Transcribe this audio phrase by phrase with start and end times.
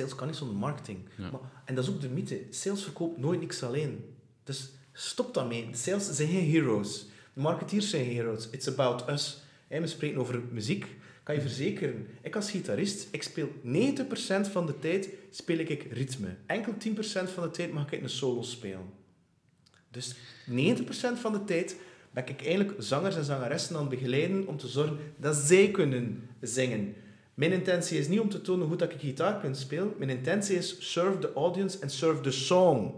[0.00, 0.98] sales kan niet zonder marketing.
[1.16, 2.46] Maar, en dat is ook de mythe.
[2.50, 4.04] Sales verkoopt nooit niks alleen.
[4.44, 5.68] Dus stop daarmee.
[5.72, 7.06] Sales zijn geen heroes.
[7.34, 8.48] De marketeers zijn heroes.
[8.50, 9.42] It's about us.
[9.68, 10.86] we spreken over muziek.
[11.22, 16.36] Kan je verzekeren, ik als gitarist, ik speel 90% van de tijd speel ik ritme.
[16.46, 18.92] Enkel 10% van de tijd mag ik een solo spelen.
[19.90, 20.14] Dus 90%
[21.14, 21.76] van de tijd
[22.10, 26.28] ben ik eigenlijk zangers en zangeressen aan het begeleiden om te zorgen dat zij kunnen
[26.40, 26.94] zingen.
[27.34, 29.92] Mijn intentie is niet om te tonen hoe dat ik gitaar kan spelen.
[29.98, 32.92] Mijn intentie is serve the audience and serve the song.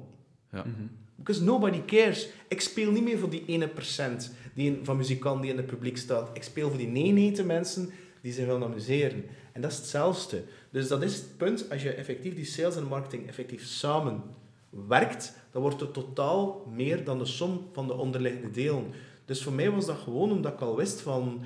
[0.52, 0.64] Ja.
[0.64, 0.86] Mhm.
[1.16, 2.28] Because nobody cares.
[2.48, 5.96] Ik speel niet meer voor die ene procent die van muzikanten die in het publiek
[5.96, 6.30] staat.
[6.32, 7.90] Ik speel voor die 99 mensen
[8.20, 9.24] die zich willen amuseren.
[9.52, 10.42] En dat is hetzelfde.
[10.70, 11.70] Dus dat is het punt.
[11.70, 14.22] Als je effectief die sales en marketing effectief samen
[14.70, 18.84] werkt, dan wordt het totaal meer dan de som van de onderliggende delen.
[19.24, 21.42] Dus voor mij was dat gewoon omdat ik al wist van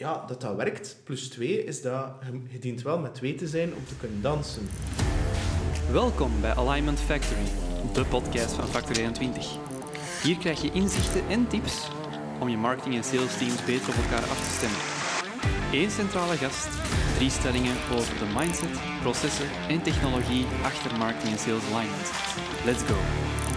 [0.00, 0.96] ja, dat dat werkt.
[1.04, 2.12] Plus twee is dat
[2.48, 4.68] je dient wel met twee te zijn om te kunnen dansen.
[5.92, 7.46] Welkom bij Alignment Factory,
[7.92, 9.56] de podcast van Factor 21.
[10.22, 11.88] Hier krijg je inzichten en tips
[12.40, 14.80] om je marketing en sales teams beter op elkaar af te stemmen.
[15.72, 16.68] Eén centrale gast,
[17.16, 22.10] drie stellingen over de mindset, processen en technologie achter marketing en sales alignment.
[22.64, 23.49] Let's go!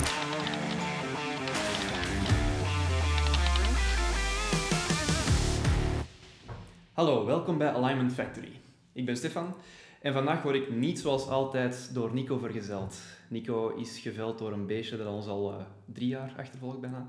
[6.94, 8.62] Hallo, welkom bij Alignment Factory.
[8.92, 9.56] Ik ben Stefan
[10.02, 13.02] en vandaag word ik niet zoals altijd door Nico vergezeld.
[13.28, 17.08] Nico is geveld door een beestje dat ons al uh, drie jaar achtervolgt bijna.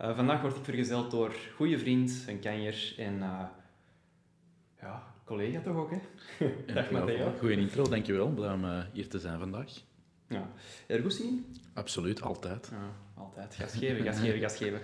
[0.00, 3.42] Uh, vandaag word ik vergezeld door goede vriend, een kanjer en uh,
[4.80, 5.98] ja, collega toch ook, hè?
[6.74, 7.32] Dag Matteo.
[7.38, 8.28] Goeie intro, dankjewel.
[8.28, 9.72] Blij om hier te zijn vandaag.
[10.28, 10.50] Ja.
[10.86, 11.56] Er goed zien?
[11.74, 12.68] Absoluut, altijd.
[12.72, 12.90] Ja,
[13.22, 13.54] altijd.
[13.54, 14.80] Gas geven, gas geven, gas geven.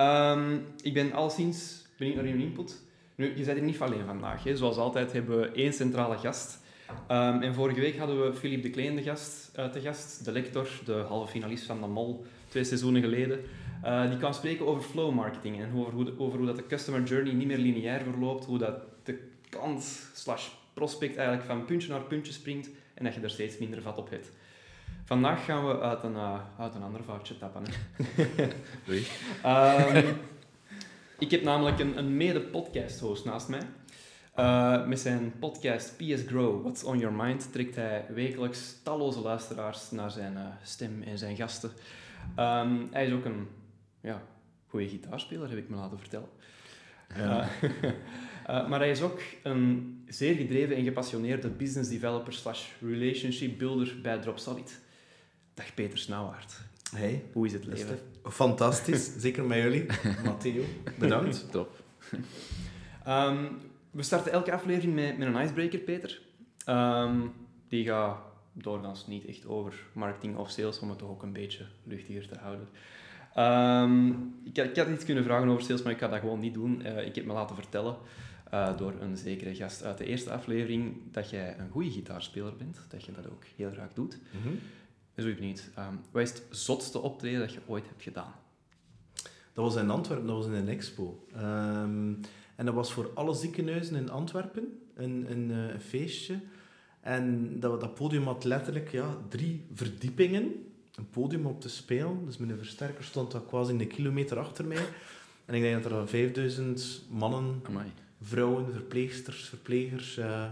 [0.00, 2.84] Um, ik ben al sinds benieuwd naar uw input.
[3.16, 4.44] Nu, je bent er niet alleen vandaag.
[4.44, 4.56] Hè.
[4.56, 6.58] Zoals altijd hebben we één centrale gast.
[7.10, 10.32] Um, en vorige week hadden we Philippe de Kleen de gast, uh, te gast, de
[10.32, 13.40] lector, de halve finalist van de MOL, twee seizoenen geleden.
[13.84, 17.02] Uh, die kan spreken over flow marketing en over hoe, over hoe dat de customer
[17.02, 22.00] journey niet meer lineair verloopt, hoe dat de klant slash prospect eigenlijk van puntje naar
[22.00, 24.30] puntje springt en dat je er steeds minder vat op hebt.
[25.04, 27.62] Vandaag gaan we uit een, uh, uit een ander vaartje tappen.
[27.64, 27.72] Hè.
[28.90, 29.06] Oei.
[30.04, 30.16] Um,
[31.18, 33.62] ik heb namelijk een, een mede-podcast-host naast mij.
[34.38, 39.90] Uh, met zijn podcast PS Grow, What's on Your Mind, trekt hij wekelijks talloze luisteraars
[39.90, 41.70] naar zijn uh, stem en zijn gasten.
[42.38, 43.48] Um, hij is ook een
[44.00, 44.22] ja,
[44.66, 46.28] goede gitaarspeler, heb ik me laten vertellen.
[47.14, 47.48] Ja.
[47.62, 47.90] Uh,
[48.68, 54.18] maar hij is ook een zeer gedreven en gepassioneerde business developer slash relationship builder bij
[54.18, 54.80] Dropsolid.
[55.54, 56.60] Dag Peter Snauwaard.
[56.94, 57.24] Hey.
[57.32, 57.98] Hoe is het leven?
[58.22, 59.86] Fantastisch, zeker met jullie.
[60.24, 60.62] Matteo,
[60.98, 61.46] bedankt.
[61.50, 61.82] Top.
[63.08, 63.58] Um,
[63.90, 66.20] we starten elke aflevering met, met een icebreaker, Peter.
[66.68, 67.32] Um,
[67.68, 68.18] die gaat
[68.52, 72.38] doorgaans niet echt over marketing of sales, om het toch ook een beetje luchtiger te
[72.38, 72.68] houden.
[73.38, 76.54] Um, ik, ik, had iets kunnen vragen over sales, maar ik ga dat gewoon niet
[76.54, 76.82] doen.
[76.86, 77.96] Uh, ik heb me laten vertellen
[78.54, 82.78] uh, door een zekere gast uit de eerste aflevering dat jij een goede gitaarspeler bent,
[82.88, 84.18] dat je dat ook heel graag doet.
[84.32, 84.58] Mm -hmm.
[85.16, 85.70] Dus ik niet.
[85.78, 88.32] Um, wat is het zotste optreden dat je ooit hebt gedaan?
[89.52, 91.26] Dat was in Antwerpen, dat was in een expo.
[91.36, 92.20] Um,
[92.56, 96.38] en dat was voor alle ziekenhuizen in Antwerpen, een, een, uh, een feestje.
[97.00, 100.52] En dat, dat podium had letterlijk ja, drie verdiepingen.
[100.94, 102.24] Een podium op te spelen.
[102.24, 104.86] Dus mijn versterker stond daar quasi een kilometer achter mij.
[105.44, 107.92] En ik denk dat er 5000 mannen, Amai.
[108.22, 110.44] vrouwen, verpleegsters, verplegers uh,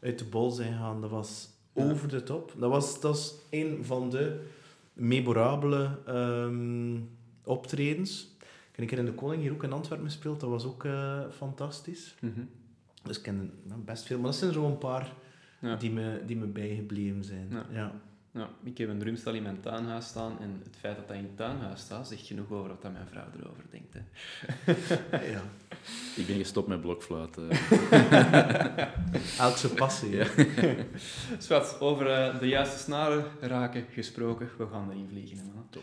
[0.00, 1.00] uit de bol zijn gegaan.
[1.00, 2.52] Dat was over de top.
[2.58, 4.44] Dat was, dat is een van de
[4.92, 7.08] memorabele um,
[7.44, 8.34] optredens.
[8.40, 10.40] Ik heb een keer in de Koning hier ook in Antwerpen gespeeld.
[10.40, 12.14] Dat was ook uh, fantastisch.
[12.20, 12.48] Mm -hmm.
[13.02, 14.16] Dus ik ken nou, best veel.
[14.18, 15.12] Maar dat zijn zo'n paar
[15.60, 15.76] ja.
[15.76, 17.48] die, me, die me bijgebleven zijn.
[17.50, 17.66] Ja.
[17.72, 17.92] ja.
[18.36, 21.22] Ja, ik heb een drumstel in mijn tuinhuis staan en het feit dat dat in
[21.22, 23.94] het tuinhuis staat, zegt genoeg over wat mijn vrouw erover denkt.
[23.94, 24.02] Hè.
[25.32, 25.42] ja.
[26.16, 27.50] Ik ben gestopt met blokfluiten.
[29.38, 30.16] Elke passie.
[30.16, 30.26] Ja.
[31.80, 35.36] Over uh, de juiste snaren raken gesproken, we gaan erin vliegen.
[35.36, 35.66] Man.
[35.70, 35.82] Top.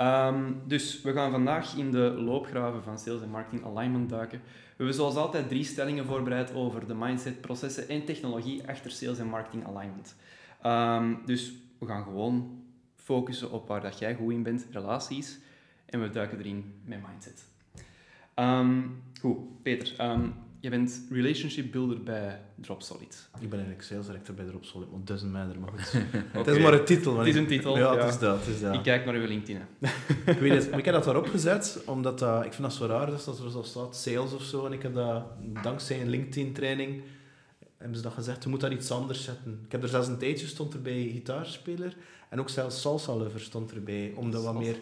[0.00, 4.38] Um, dus we gaan vandaag in de loopgraven van sales en marketing alignment duiken.
[4.38, 9.18] We hebben zoals altijd drie stellingen voorbereid over de mindset, processen en technologie achter sales
[9.18, 10.16] en marketing alignment.
[10.66, 12.62] Um, dus we gaan gewoon
[12.96, 15.38] focussen op waar dat jij goed in bent, relaties,
[15.86, 17.44] en we duiken erin met mindset.
[18.34, 23.28] Um, goed, Peter, um, je bent relationship builder bij Dropsolid.
[23.40, 26.02] Ik ben eigenlijk sales director bij Dropsolid, want doesn't matter, maar goed.
[26.02, 26.24] okay.
[26.44, 27.18] Het is maar een titel.
[27.18, 27.78] Het is een titel.
[27.78, 27.98] Ja, ja.
[27.98, 28.74] Het, is dat, het is dat.
[28.74, 29.62] Ik kijk naar uw LinkedIn.
[30.26, 33.06] ik weet het, ik heb dat daarop gezet, omdat uh, ik vind dat zo raar
[33.06, 35.24] dus dat er zo staat, sales of zo, en ik heb dat
[35.62, 37.02] dankzij een LinkedIn-training
[37.78, 39.60] hebben ze dat gezegd, je moet daar iets anders zetten.
[39.64, 41.96] Ik heb er zelfs een tijdje stond erbij gitaarspeler
[42.28, 44.76] en ook zelfs salsa lover stond erbij, om dat wat meer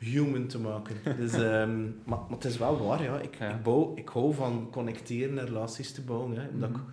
[0.00, 0.96] human te maken.
[1.18, 3.20] Dus, ehm, maar, maar het is wel waar, ja.
[3.20, 6.84] Ik, Ik, bouw, ik hou van connecteren en relaties te bouwen, hè, omdat ik mhm.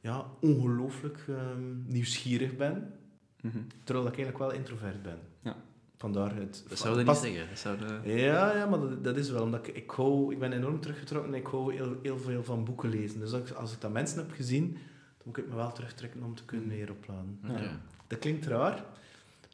[0.00, 2.92] ja, ongelooflijk um, nieuwsgierig ben,
[3.40, 3.58] mhm.
[3.84, 5.18] terwijl ik eigenlijk wel introvert ben.
[5.42, 5.56] Ja.
[5.98, 6.64] Vandaar het...
[6.68, 7.48] Dat zou je niet zeggen.
[7.48, 10.52] Dat zou Ja, ja, maar dat, dat, is wel, omdat ik, ik, hou, ik ben
[10.52, 13.20] enorm teruggetrokken en ik hou heel, heel veel van boeken lezen.
[13.20, 16.34] Dus als, als ik dat mensen heb gezien, dan moet ik me wel terugtrekken om
[16.34, 17.38] te kunnen weer opladen.
[17.42, 17.80] Ja.
[18.06, 18.84] Dat klinkt raar,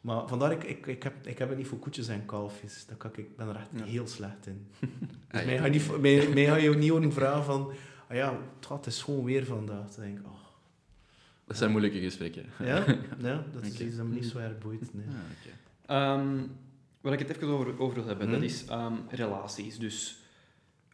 [0.03, 2.85] maar vandaar, ik, ik, ik, heb, ik heb het niet voor koetjes en kalfjes.
[2.85, 4.67] Dat kan ik, ik ben er echt heel slecht in.
[5.31, 7.71] dus ah, mij, ga je niet, mij, mij ga je ook niet horen vragen van...
[8.09, 8.37] Ah ja,
[8.69, 9.91] het is gewoon weer vandaag.
[9.95, 10.31] Dan denk ik, oh.
[11.45, 12.45] Dat zijn moeilijke gesprekken.
[12.59, 12.85] Ja,
[13.29, 14.93] ja dat is iets dat me niet zo erg boeit.
[14.93, 15.05] Nee.
[15.85, 16.51] Ah, um,
[17.01, 18.45] waar ik het even over, over wil hebben, dat mhm.
[18.45, 19.79] is um, relaties.
[19.79, 20.21] Dus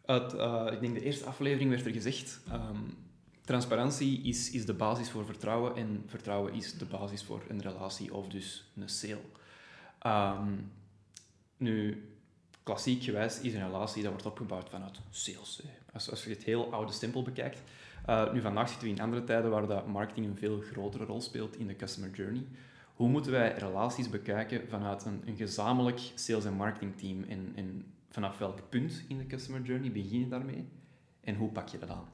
[0.04, 2.40] uit, uh, ik denk de eerste aflevering werd er gezegd...
[2.52, 3.08] Um,
[3.50, 8.14] transparantie is, is de basis voor vertrouwen en vertrouwen is de basis voor een relatie
[8.14, 9.20] of dus een sale.
[10.06, 10.72] Um,
[11.56, 12.04] nu,
[12.62, 15.62] klassiek gewijs is een relatie dat wordt opgebouwd vanuit sales.
[15.92, 17.62] Als, je het heel oude stempel bekijkt.
[18.08, 21.20] Uh, nu, vandaag zitten we in andere tijden waar dat marketing een veel grotere rol
[21.20, 22.46] speelt in de customer journey.
[22.94, 27.24] Hoe moeten wij relaties bekijken vanuit een, een gezamenlijk sales- en marketingteam?
[27.24, 30.68] En, en vanaf welk punt in de customer journey begin je daarmee?
[31.20, 32.08] En hoe pak je dat aan?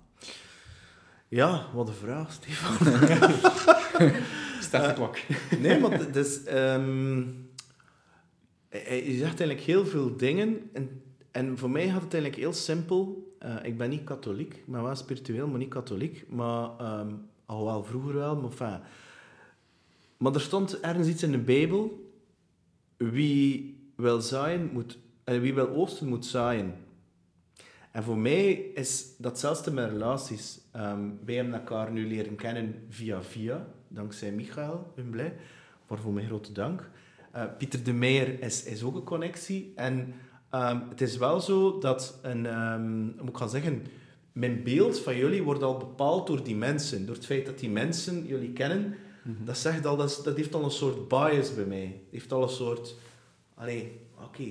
[1.36, 2.86] Ja, wat een vraag, Stefan.
[4.60, 5.16] Start de klok.
[5.62, 7.48] nee, maar dus, um,
[8.70, 10.70] je zegt eigenlijk heel veel dingen.
[10.72, 13.32] En, en voor mij gaat het eigenlijk heel simpel.
[13.44, 16.24] Uh, ik ben niet katholiek, ben wel spiritueel, maar niet katholiek.
[16.28, 18.80] Maar, um, al wel vroeger wel, maar enfin.
[20.16, 22.12] Maar er stond ergens iets in de Bijbel.
[22.96, 24.98] Wie wil zaaien, moet...
[25.24, 26.74] Uh, wie wil oosten, moet zaaien.
[27.96, 30.60] En voor mij is datzelfde met relaties.
[30.76, 35.36] Um, wij hebben elkaar nu leren kennen via via, dankzij Michael blij,
[35.86, 36.90] waarvoor mijn grote dank.
[37.36, 39.72] Uh, Pieter de Meijer is, is ook een connectie.
[39.74, 40.14] En
[40.54, 43.86] um, het is wel zo dat, een, um, moet ik gaan zeggen,
[44.32, 47.06] mijn beeld van jullie wordt al bepaald door die mensen.
[47.06, 50.54] Door het feit dat die mensen jullie kennen, mm dat, zegt al, dat, dat heeft
[50.54, 51.84] al een soort bias bij mij.
[51.84, 52.96] Het heeft al een soort...
[53.54, 54.44] Allee, oké,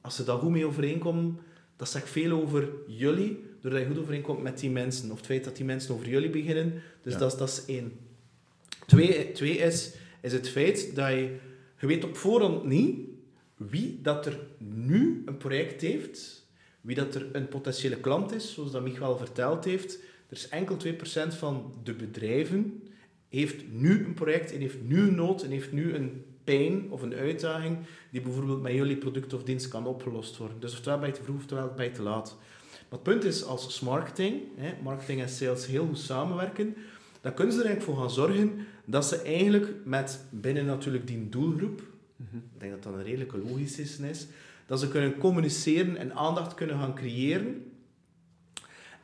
[0.00, 1.38] als ze daar goed mee overeenkomen
[1.82, 5.10] dat zegt veel over jullie, doordat je goed overeenkomt met die mensen.
[5.10, 6.82] Of het feit dat die mensen over jullie beginnen.
[7.02, 7.92] Dus dat, is, dat is één.
[8.86, 11.36] Twee, twee is, is het feit dat je...
[11.78, 12.98] Je weet op voorhand niet
[13.56, 16.46] wie dat er nu een project heeft,
[16.80, 19.94] wie dat er een potentiële klant is, zoals dat Michael verteld heeft.
[20.28, 20.98] Er is enkel 2%
[21.28, 22.82] van de bedrijven
[23.28, 27.02] heeft nu een project en heeft nu een nood en heeft nu een pijn of
[27.02, 27.78] een uitdaging
[28.10, 30.60] die bijvoorbeeld met jullie product of dienst kan opgelost worden.
[30.60, 32.36] Dus oftewel bij te vroeg, oftewel bij te laat.
[32.70, 36.76] Maar het punt is, als marketing, hè, marketing en sales heel goed samenwerken,
[37.20, 41.28] dan kunnen ze er eigenlijk voor gaan zorgen dat ze eigenlijk met binnen natuurlijk die
[41.28, 41.82] doelgroep,
[42.16, 42.36] mhm.
[42.36, 44.26] ik denk dat dat een redelijke logische is,
[44.66, 47.72] dat ze kunnen communiceren en aandacht kunnen gaan creëren.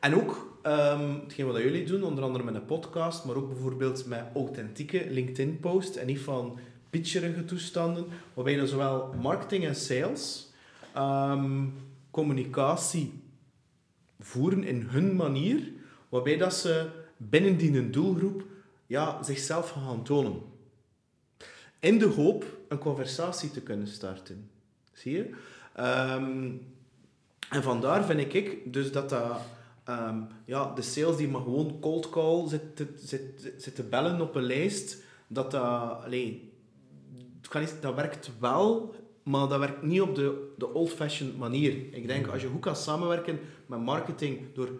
[0.01, 4.07] En ook um, hetgeen wat jullie doen, onder andere met een podcast, maar ook bijvoorbeeld
[4.07, 6.59] met authentieke LinkedIn-posts en niet van
[6.91, 10.53] pitcherige toestanden, waarbij je zowel marketing en sales
[10.95, 11.67] ehm,
[12.11, 13.23] communicatie
[14.21, 15.73] voeren in hun manier,
[16.09, 18.45] waarbij dat ze binnen die doelgroep
[18.87, 20.41] ja, zichzelf gaan tonen.
[21.81, 24.51] In de hoop een conversatie te kunnen starten.
[24.93, 25.31] Zie je?
[25.75, 26.51] Ehm,
[27.51, 29.41] en vandaar vind ik dus dat dat...
[29.89, 32.63] Um, ja, de sales die maar gewoon cold call zit,
[32.97, 36.03] zit, zit, te bellen op een lijst, dat dat...
[36.05, 36.48] Allee,
[37.81, 41.73] dat werkt wel, maar dat werkt niet op de, de old-fashioned manier.
[41.91, 44.71] Ik denk, als je goed kan samenwerken met marketing door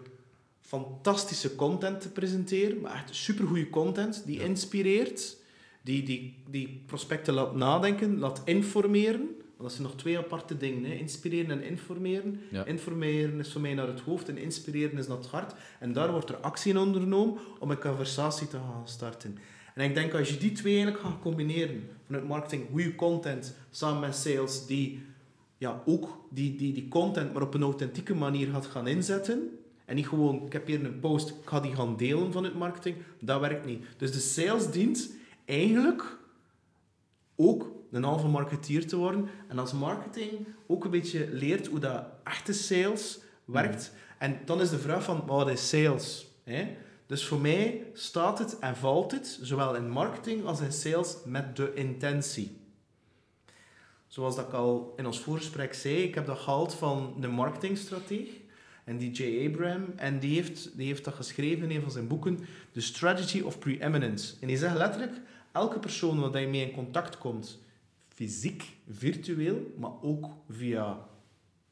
[0.61, 5.37] fantastische content te presenteren, maar echt supergoeie content, die inspireert,
[5.81, 9.37] die, die, die prospecten laat nadenken, laat informeren.
[9.57, 10.83] Want dat zijn nog twee aparte dingen.
[10.83, 10.93] Hè.
[10.93, 12.39] Inspireren en informeren.
[12.65, 15.53] Informeren is voor mij naar het hoofd en inspireren is naar het hart.
[15.79, 19.37] En daar wordt er actie in ondernomen om een conversatie te gaan starten.
[19.79, 23.99] En ik denk als je die twee eigenlijk gaat combineren, vanuit marketing, goede content samen
[23.99, 25.01] met sales, die
[25.57, 29.95] ja, ook die, die, die content maar op een authentieke manier gaat gaan inzetten, en
[29.95, 33.39] niet gewoon, ik heb hier een post, ik ga die gaan delen vanuit marketing, dat
[33.39, 33.85] werkt niet.
[33.97, 35.11] Dus de sales dient
[35.45, 36.17] eigenlijk
[37.35, 39.29] ook een halve marketeer te worden.
[39.47, 43.93] En als marketing ook een beetje leert hoe dat echte sales werkt.
[44.17, 46.27] En dan is de vraag van, wat is sales?
[46.43, 46.75] Hè?
[47.09, 51.55] Dus voor mij staat het en valt het, zowel in marketing als in sales, met
[51.55, 52.57] de intentie.
[54.07, 58.41] Zoals dat ik al in ons voorgesprek zei, ik heb dat gehaald van de marketingstrategie.
[58.83, 59.47] En die J.
[59.47, 62.39] Abraham, en die heeft, die heeft dat geschreven in een van zijn boeken,
[62.71, 64.35] The Strategy of Preeminence.
[64.41, 67.59] En die zegt letterlijk, elke persoon waar je mee in contact komt,
[68.07, 71.07] fysiek, virtueel, maar ook via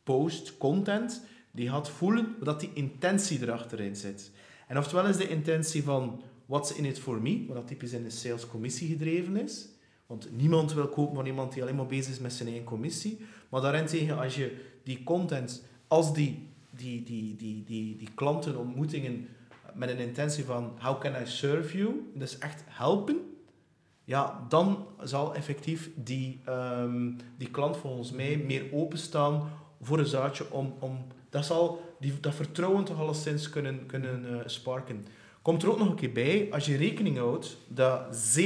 [0.04, 4.32] post, content, die gaat voelen dat die intentie erachterin zit.
[4.68, 8.04] En oftewel is de intentie van what's in it for me, wat dat typisch in
[8.04, 9.68] de sales commissie gedreven is.
[10.06, 13.26] Want niemand wil kopen van iemand die alleen maar bezig is met zijn eigen commissie.
[13.50, 19.28] Maar je, als je die content, als die, die, die, die, die, die klantenontmoetingen
[19.74, 23.20] met een intentie van how can I serve you, dus echt helpen,
[24.04, 29.50] ja, dan zal effectief die, um, die klant volgens mij meer openstaan
[29.82, 34.38] voor een zaadje om, om dat zal die, dat vertrouwen toch alleszins kunnen, kunnen uh,
[34.46, 35.06] sparken.
[35.42, 38.44] Komt er ook nog een keer bij, als je rekening houdt dat 17%,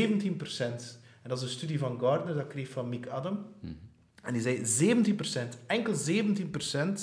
[1.22, 3.77] en dat is een studie van Gardner, dat kreeg van Mick Adam, mm.
[4.24, 5.17] en die zei 17%,
[5.67, 5.98] enkel 17%
[6.74, 6.96] um,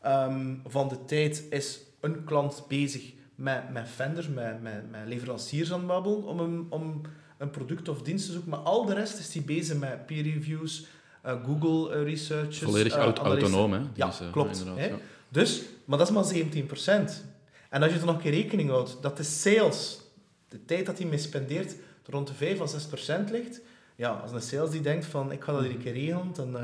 [0.00, 5.72] ehm, van de tijd is een klant bezig met, met vendors, met, met, met leveranciers
[5.72, 7.00] aan het babbelen, om een, om
[7.38, 10.22] een product of dienst te zoeken, maar al de rest is die bezig met peer
[10.22, 10.86] reviews,
[11.26, 12.58] uh, Google uh, researches.
[12.58, 13.80] Volledig uh, autonoom, hè?
[13.94, 14.64] Ja, klopt.
[14.76, 14.86] Hè?
[14.86, 14.98] Ja.
[15.30, 17.10] Dus, maar dat is maar 17%.
[17.68, 20.00] En als je er nog een keer rekening houdt dat de sales,
[20.48, 21.74] de tijd dat hij mee spendeert,
[22.06, 22.88] rond de 5 of
[23.28, 23.60] 6% ligt,
[23.96, 26.56] ja, als een sales die denkt van ik ga dat een keer regelen, dan,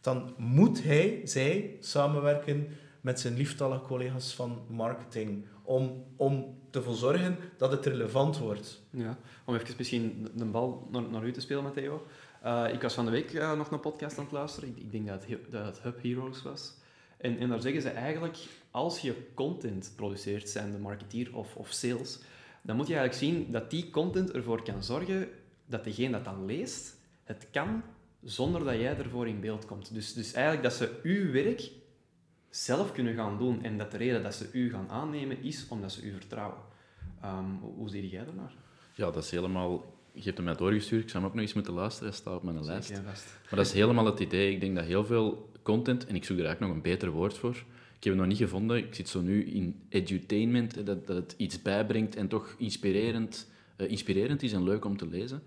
[0.00, 7.36] dan moet hij, zij, samenwerken met zijn lieftallige collega's van marketing om, om ervoor zorgen
[7.56, 8.82] dat het relevant wordt.
[8.90, 12.06] Ja, om even misschien de bal naar, naar u te spelen, Matteo.
[12.44, 14.68] Uh, ik was van de week uh, nog een podcast aan het luisteren.
[14.68, 16.74] Ik, ik denk dat het, dat het Hub Heroes was.
[17.18, 18.36] En, en daar zeggen ze eigenlijk,
[18.70, 22.18] als je content produceert, zijn de marketeer of, of sales,
[22.62, 25.28] dan moet je eigenlijk zien dat die content ervoor kan zorgen
[25.66, 27.82] dat degene dat dan leest, het kan
[28.22, 29.94] zonder dat jij ervoor in beeld komt.
[29.94, 31.70] Dus, dus eigenlijk dat ze uw werk
[32.50, 35.92] zelf kunnen gaan doen en dat de reden dat ze u gaan aannemen is omdat
[35.92, 36.58] ze u vertrouwen.
[37.24, 38.52] Um, hoe zie jij daarnaar?
[38.94, 39.96] Ja, dat is helemaal...
[40.12, 42.36] Je hebt hem mij doorgestuurd, ik zou hem ook nog eens moeten luisteren, hij staat
[42.36, 43.02] op mijn lijst.
[43.02, 43.14] Maar
[43.50, 44.52] dat is helemaal het idee.
[44.52, 47.38] Ik denk dat heel veel content, en ik zoek er eigenlijk nog een beter woord
[47.38, 47.56] voor,
[47.96, 51.34] ik heb het nog niet gevonden, ik zit zo nu in edutainment, dat, dat het
[51.36, 55.42] iets bijbrengt en toch inspirerend, uh, inspirerend is en leuk om te lezen.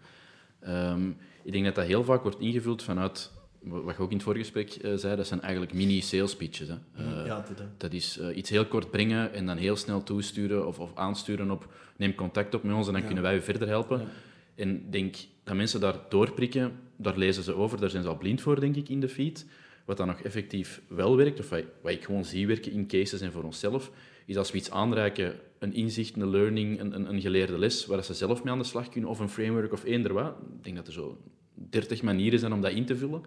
[0.67, 4.25] Um, ik denk dat dat heel vaak wordt ingevuld vanuit wat je ook in het
[4.25, 6.67] vorige gesprek uh, zei, dat zijn eigenlijk mini-sales pitches.
[6.67, 6.75] Hè.
[6.75, 10.79] Uh, ja, dat, dat is iets heel kort brengen en dan heel snel toesturen of,
[10.79, 13.99] of aansturen op neem contact op met ons en dan kunnen wij u verder helpen.
[13.99, 14.07] Ja.
[14.55, 18.41] En denk dat mensen daar doorprikken, daar lezen ze over, daar zijn ze al blind
[18.41, 19.45] voor, denk ik, in de feed.
[19.91, 23.31] Wat dan nog effectief wel werkt, of wat, ik gewoon zie werken in cases en
[23.31, 23.91] voor onszelf,
[24.25, 28.03] is als we iets aanreiken, een inzicht, een learning, een, een, een geleerde les, waar
[28.03, 30.33] ze zelf mee aan de slag kunnen, of een framework of eender wat.
[30.57, 31.17] Ik denk dat er zo
[31.53, 33.24] 30 manieren zijn om dat in te vullen.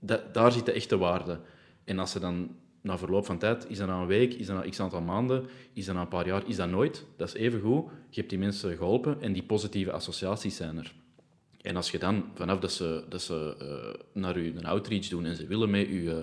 [0.00, 1.40] Dat, daar zit de echte waarde.
[1.84, 4.56] En als ze dan na verloop van tijd, is dat na een week, is dat
[4.56, 7.06] na x aantal maanden, is dat na een paar jaar, is dat nooit.
[7.16, 7.84] Dat is even goed.
[8.08, 10.94] Je hebt die mensen geholpen en die positieve associaties zijn er.
[11.68, 15.24] En als je dan, vanaf dat ze, dat ze uh, naar u een outreach doen
[15.24, 16.14] en ze willen met u uh,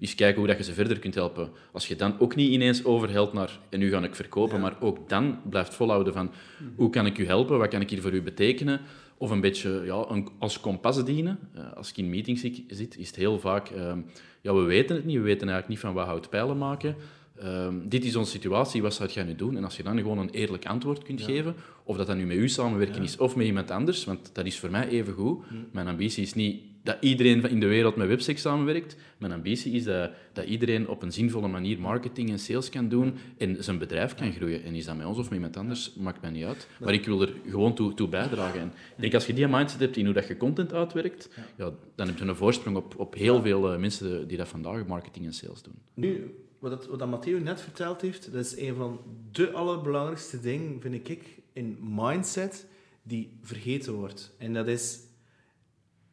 [0.00, 2.84] eens kijken hoe dat je ze verder kunt helpen, als je dan ook niet ineens
[2.84, 6.30] overhelt naar en nu ga ik verkopen, maar ook dan blijft volhouden van
[6.76, 8.80] hoe kan ik u helpen, wat kan ik hier voor u betekenen,
[9.18, 11.38] of een beetje ja, een, als kompas dienen.
[11.56, 13.70] Uh, als ik in meetings zit, is het heel vaak...
[13.70, 13.92] Uh,
[14.40, 15.16] ja, we weten het niet.
[15.16, 16.96] We weten eigenlijk niet van wat houdt pijlen maken.
[17.42, 19.56] Uh, dit is onze situatie, wat zou jij nu doen?
[19.56, 22.36] En als je dan gewoon een eerlijk antwoord kunt geven, of dat dan nu met
[22.36, 25.44] u samenwerken is of met iemand anders, want dat is voor mij even goed.
[25.48, 25.54] Hm.
[25.72, 28.96] Mijn ambitie is niet dat iedereen in de wereld met websec samenwerkt.
[29.18, 33.14] Mijn ambitie is dat, dat iedereen op een zinvolle manier marketing en sales kan doen
[33.38, 34.62] en zijn bedrijf kan groeien.
[34.64, 36.68] En is dat met ons of met iemand anders, maakt mij niet uit.
[36.80, 38.60] Maar ik wil er gewoon toe, toe bijdragen.
[38.60, 41.72] En ik denk, als je die mindset hebt in hoe dat je content uitwerkt, ja,
[41.94, 45.26] dan heb je een voorsprong op, op heel veel uh, mensen die dat vandaag marketing
[45.26, 45.74] en sales doen.
[45.94, 49.00] Nu, wat, dat, wat dat Matteo net verteld heeft, dat is een van
[49.32, 52.66] de allerbelangrijkste dingen, vind ik, in mindset
[53.02, 54.34] die vergeten wordt.
[54.38, 54.98] En dat is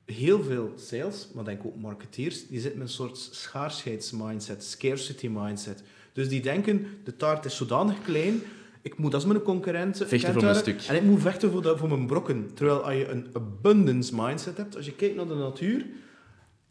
[0.05, 5.83] heel veel sales, maar denk ook marketeers, die zitten met een soort schaarsheidsmindset, scarcity mindset.
[6.13, 8.41] Dus die denken, de taart is zodanig klein,
[8.81, 10.81] ik moet als mijn concurrent vechten voor mijn stuk.
[10.81, 12.53] En ik moet vechten voor, voor mijn brokken.
[12.53, 15.86] Terwijl als je een abundance mindset hebt, als je kijkt naar de natuur,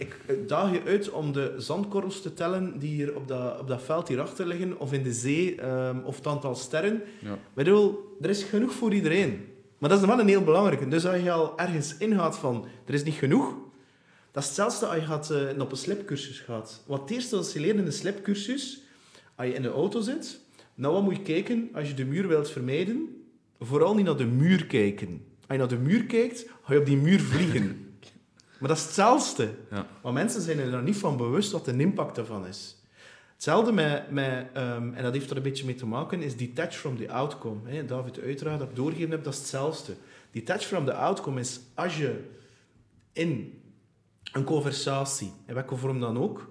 [0.01, 3.83] ik daag je uit om de zandkorrels te tellen die hier op dat, op dat
[3.83, 7.03] veld hierachter liggen, of in de zee, um, of het aantal sterren.
[7.19, 7.39] Ja.
[7.55, 9.47] Bedoel, er is genoeg voor iedereen.
[9.79, 10.89] Maar dat is wel een heel belangrijke.
[10.89, 13.55] Dus als je al ergens ingaat van, er is niet genoeg,
[14.31, 16.83] dat is hetzelfde als je gaat, uh, op een slipcursus gaat.
[16.87, 18.83] Wat het eerste wat je leert in een slipcursus,
[19.35, 20.41] als je in de auto zit,
[20.75, 23.25] nou wat moet je kijken als je de muur wilt vermijden?
[23.61, 25.09] Vooral niet naar de muur kijken.
[25.41, 27.90] Als je naar de muur kijkt, ga je op die muur vliegen.
[28.61, 29.51] Maar dat is hetzelfde.
[29.71, 29.87] Ja.
[30.03, 32.77] Maar mensen zijn er nog niet van bewust wat de impact daarvan is.
[33.35, 36.75] Hetzelfde met, met ehm, en dat heeft er een beetje mee te maken, is detach
[36.75, 37.61] from the outcome.
[37.65, 37.85] Hè.
[37.85, 39.95] David, uiteraard, dat ik doorgegeven heb, dat is hetzelfde.
[40.31, 42.25] Detach from the outcome is als je
[43.13, 43.63] in
[44.33, 46.51] een conversatie, in welke vorm dan ook,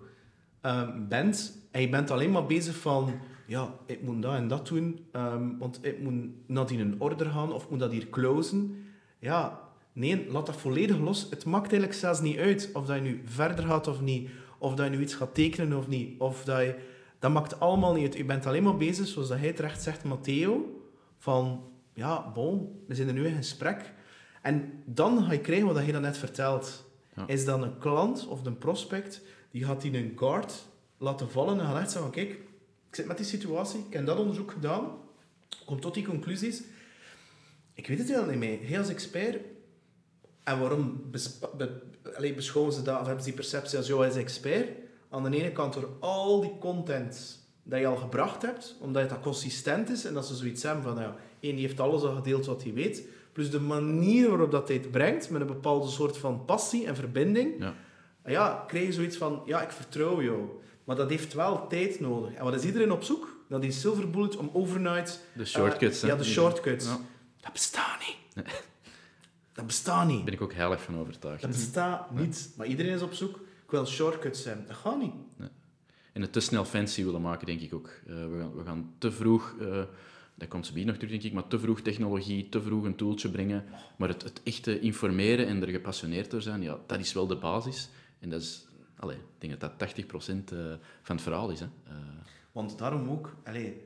[0.62, 3.14] um, bent en je bent alleen maar bezig van
[3.46, 6.14] ja, ik moet dat en dat doen, um, want ik moet
[6.48, 8.86] nadien een order gaan of ik moet dat hier closen.
[9.20, 9.60] Ja,
[10.00, 11.28] nee, laat dat volledig los.
[11.30, 14.74] Het maakt eigenlijk zelfs niet uit of dat je nu verder gaat of niet, of
[14.76, 16.76] dat je nu iets gaat tekenen of niet, of dat je...
[17.20, 18.16] Dat maakt allemaal niet uit.
[18.16, 20.82] Je bent alleen maar bezig, zoals dat hij terecht zegt, Matteo,
[21.18, 21.64] van
[21.94, 23.94] ja, bon, we zijn er nu in gesprek.
[24.42, 26.88] En dan ga je krijgen wat je dan net vertelt.
[27.26, 30.66] Is dan een klant of een prospect, die gaat in een guard
[30.98, 32.30] laten vallen en gaat echt zeggen, kijk,
[32.90, 34.92] ik zit met die situatie, ik heb dat onderzoek gedaan,
[35.66, 36.64] kom tot die conclusies.
[37.74, 38.68] Ik weet het helemaal niet meer.
[38.68, 39.38] Hij als expert,
[40.50, 41.04] en waarom
[41.58, 44.70] be beschouwen ze dat, of hebben ze die perceptie als jou als expert?
[45.10, 49.20] Aan de ene kant door al die content dat je al gebracht hebt, omdat het
[49.20, 52.46] consistent is en dat ze zoiets hebben van, ja, één, die heeft alles al gedeeld
[52.46, 53.04] wat hij weet,
[53.34, 56.96] plus de manier waarop dat hij het brengt, met een bepaalde soort van passie en
[56.96, 57.74] verbinding, ja,
[58.26, 60.50] ja krijg je zoiets van, ja, ik vertrouw jou.
[60.84, 62.34] Maar dat heeft wel tijd nodig.
[62.34, 63.38] En wat is iedereen op zoek?
[63.50, 65.22] Dat is Silver Bullet om overnight...
[65.34, 66.86] De shortcuts, uh, Ja, de shortcuts.
[67.40, 68.46] Dat bestaat niet.
[69.60, 70.16] Dat bestaat niet.
[70.16, 71.42] Daar ben ik ook heilig van overtuigd.
[71.42, 72.54] Dat bestaat niet.
[72.58, 73.36] Maar iedereen is op zoek.
[73.36, 74.64] Ik wil shortcuts zijn.
[74.68, 75.14] Dat gaat niet.
[75.36, 75.50] Nee.
[76.14, 77.90] En het te snel fancy willen maken, denk ik ook.
[78.08, 79.56] Uh, we, gaan, we gaan te vroeg...
[79.62, 79.84] Uh,
[80.36, 83.30] dat komt ze nog terug, denk ik, maar te vroeg technologie, te vroeg een tooltje
[83.30, 83.66] brengen.
[83.98, 87.36] Maar het, het echte informeren en er gepassioneerd door zijn, ja, dat is wel de
[87.36, 87.90] basis.
[88.20, 88.68] En dat is
[89.00, 91.60] Allee, ik denk dat dat 80% uh, eh, van het verhaal is.
[91.60, 91.66] Hè.
[91.66, 91.94] Uh.
[92.52, 93.82] Want daarom ook, allee,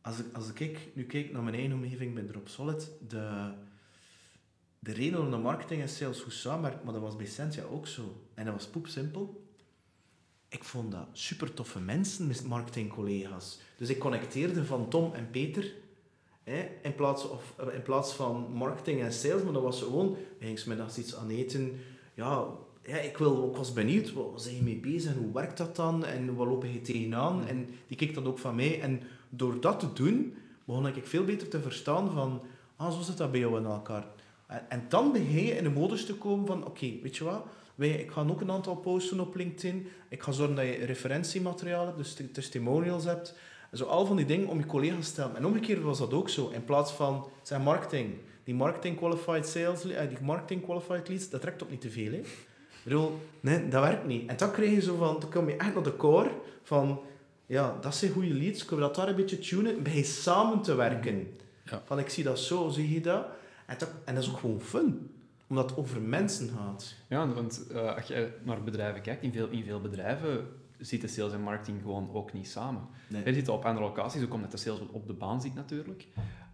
[0.00, 3.52] als, ik, als ik nu kijk naar mijn eigen omgeving bij Solid, de,
[4.82, 7.86] de reden waarom de marketing en sales goed samenwerkt, maar dat was bij Sentia ook
[7.86, 8.02] zo.
[8.34, 9.44] En dat was poepsimpel.
[10.48, 13.60] Ik vond dat super toffe mensen, marketingcollega's.
[13.76, 15.72] Dus ik connecteerde van Tom en Peter
[16.42, 20.46] hè, in, plaats of, in plaats van marketing en sales, maar dat was gewoon, we
[20.46, 21.80] gingen middags iets aan eten.
[22.14, 22.46] Ja,
[22.82, 26.04] ik, wil, ik was benieuwd, wat zijn je mee bezig en hoe werkt dat dan
[26.04, 27.46] en wat loop je tegenaan?
[27.46, 28.80] En die keek dat ook van mij.
[28.80, 32.42] En door dat te doen, begon ik veel beter te verstaan van,
[32.76, 34.06] ah, zo zit dat bij jou in elkaar.
[34.50, 37.44] En, en dan begin je in de modus te komen van, oké, weet je wat,
[37.74, 39.88] wij, ik ga ook een aantal posten op LinkedIn.
[40.08, 43.34] Ik ga zorgen dat je referentiemateriaal hebt, dus testimonials hebt.
[43.72, 45.36] Zo al van die dingen om je collega's te stellen.
[45.36, 46.48] En omgekeerd was dat ook zo.
[46.48, 51.40] In plaats van zijn marketing, die marketing qualified sales, eh, die marketing qualified leads, dat
[51.40, 52.12] trekt op niet te veel.
[52.12, 52.18] Hè.
[52.18, 54.28] Ik bedoel, nee, dat werkt niet.
[54.28, 56.30] En dan krijg je zo van, dan kom je echt naar de core
[56.62, 57.00] van,
[57.46, 60.74] ja, dat zijn goede leads, kunnen we dat daar een beetje tunen, bij samen te
[60.74, 61.36] werken.
[61.64, 61.82] Ja.
[61.84, 63.26] Van, ik zie dat zo, zie je dat?
[63.70, 65.10] En dat, en dat is ook gewoon fun
[65.48, 66.94] omdat het over mensen gaat.
[67.08, 71.32] Ja, want uh, als je naar bedrijven kijkt, in veel, in veel bedrijven zitten sales
[71.32, 72.82] en marketing gewoon ook niet samen.
[73.08, 73.24] Nee.
[73.24, 76.06] Je zitten op andere locaties, ook omdat de sales op de baan zit natuurlijk.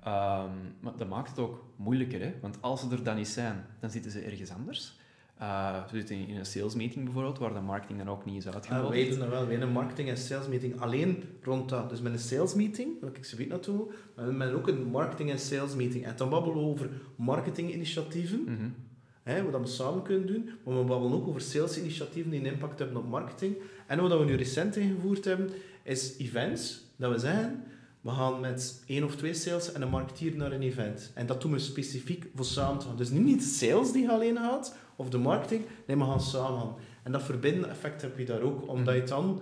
[0.07, 2.35] Um, maar dat maakt het ook moeilijker, hè?
[2.40, 4.98] want als ze er dan niet zijn, dan zitten ze ergens anders.
[5.42, 8.53] Uh, we zitten in een sales meeting bijvoorbeeld, waar de marketing dan ook niet is
[8.53, 8.85] uitgerold.
[8.85, 11.90] Uh, wij doen dat wel, wij een marketing en sales meeting alleen rond dat.
[11.90, 15.31] Dus met een sales meeting, daar ik ze weet naartoe, maar met ook een marketing
[15.31, 16.05] en sales meeting.
[16.05, 18.75] En dan babbelen we over marketinginitiatieven, mm -hmm.
[19.22, 22.79] hè, wat we samen kunnen doen, maar we babbelen ook over salesinitiatieven die een impact
[22.79, 23.57] hebben op marketing.
[23.87, 25.51] En wat we nu recent ingevoerd hebben,
[25.83, 27.64] is events, dat we zeggen,
[28.01, 31.11] we gaan met één of twee sales en een marketeer naar een event.
[31.14, 32.96] En dat doen we specifiek voor samen te gaan.
[32.96, 35.65] Dus niet de sales die alleen gaat, of de marketing.
[35.87, 36.75] Nee, we gaan samen.
[37.03, 38.69] En dat verbindende effect heb je daar ook.
[38.69, 39.41] Omdat je dan...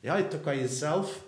[0.00, 1.24] Ja, dan kan je zelf...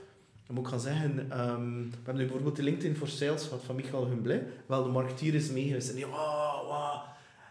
[0.47, 1.19] Dan moet ik gaan zeggen...
[1.19, 4.47] Um, we hebben nu bijvoorbeeld de LinkedIn for Sales gehad van Michael Humble.
[4.67, 5.88] Wel, de marketeer is meegeweest.
[5.88, 6.07] En die...
[6.07, 7.01] Wow, wow.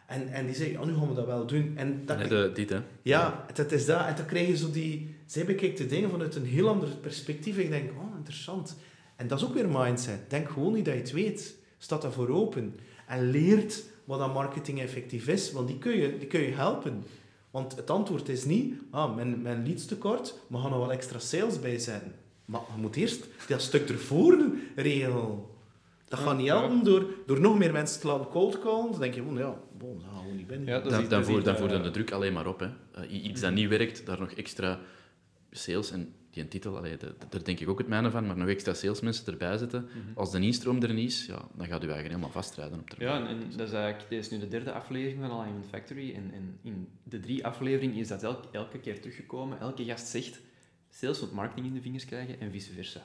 [0.08, 1.74] En, en die zei, ja, nu gaan we dat wel doen.
[1.76, 2.80] En dat, nee, de, dit, hè?
[3.02, 4.06] Ja, het, is dat.
[4.06, 5.16] En dan krijg je zo die...
[5.26, 7.58] Zij bekijkt de dingen vanuit een heel ander perspectief.
[7.58, 8.78] Ik denk, oh, interessant.
[9.16, 10.30] En dat is ook weer mindset.
[10.30, 11.56] Denk gewoon niet dat je het weet.
[11.78, 12.80] Staat daarvoor open.
[13.08, 17.04] En leert wat dat marketing effectief is, want die kun je, die kun je helpen.
[17.52, 21.20] Want het antwoord is niet, ah, mijn, mijn leads tekort, maar gaan er wel extra
[21.20, 22.14] sales bij zijn.
[22.46, 25.40] Maar je moet eerst dat stuk ervoor regelen.
[26.08, 28.92] Dat gaat niet helpen door, door nog meer mensen te laten cold callen.
[28.92, 30.68] Dan denk je, oh, ja, bon, dat gaan we niet binnen.
[30.68, 32.60] Ja, dan, dan, voert, dan de druk alleen maar op.
[32.60, 32.68] Hè.
[32.68, 34.80] Uh, iets dat niet werkt, daar nog extra
[35.52, 36.98] sales en die titel, allee,
[37.30, 39.84] daar denk ik ook het mijne van, maar nog extra salesmensen erbij zetten.
[39.84, 40.20] Mhm.
[40.20, 43.24] Als de instroom er niet is, ja, dan gaat u eigenlijk helemaal vastrijden op termijn.
[43.24, 46.14] Ja, en, dat is eigenlijk, dit is nu de derde aflevering van Alignment Factory.
[46.16, 49.60] En, en in de drie afleveringen is dat elke, elke keer teruggekomen.
[49.60, 50.40] Elke gast zegt,
[50.90, 53.02] sales moet marketing in de vingers krijgen en vice versa.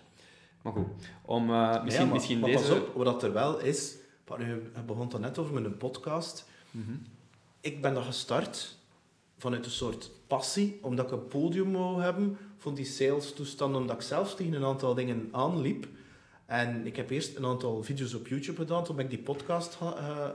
[0.62, 0.87] Maar goed,
[1.25, 2.68] om uh, misschien, maar, misschien maar deze...
[2.68, 3.97] Pas op, wat er wel is,
[4.38, 6.49] je begon het net over met een podcast.
[6.71, 6.92] Mhm.
[7.61, 8.77] Ik ben dat gestart
[9.38, 13.96] vanuit een soort passie, omdat ik een podium wou hebben voor die sales toestand, omdat
[13.96, 15.87] ik zelf tegen een aantal dingen aanliep.
[16.46, 19.79] En ik heb eerst een aantal video's op YouTube gedaan, toen ben ik die podcast
[19.83, 20.29] uh,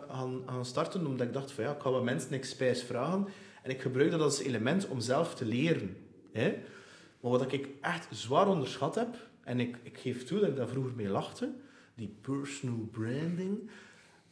[0.45, 3.27] gaan, starten, omdat ik dacht van ja, ik ga wat mensen experts vragen.
[3.63, 5.97] En ik gebruik dat als element om zelf te leren.
[6.31, 6.55] Hè?
[7.19, 10.67] Maar wat ik echt zwaar onderschat heb, en ik, ik geef toe dat ik daar
[10.67, 11.51] vroeger mee lachte,
[11.95, 13.69] die personal branding.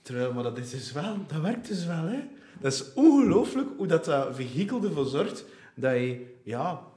[0.02, 2.20] Terwijl, maar dat is dus wel, dat werkt dus wel, hè.
[2.60, 6.94] Dat is ongelooflijk hoe dat, dat vehikel ervoor zorgt dat je, ja,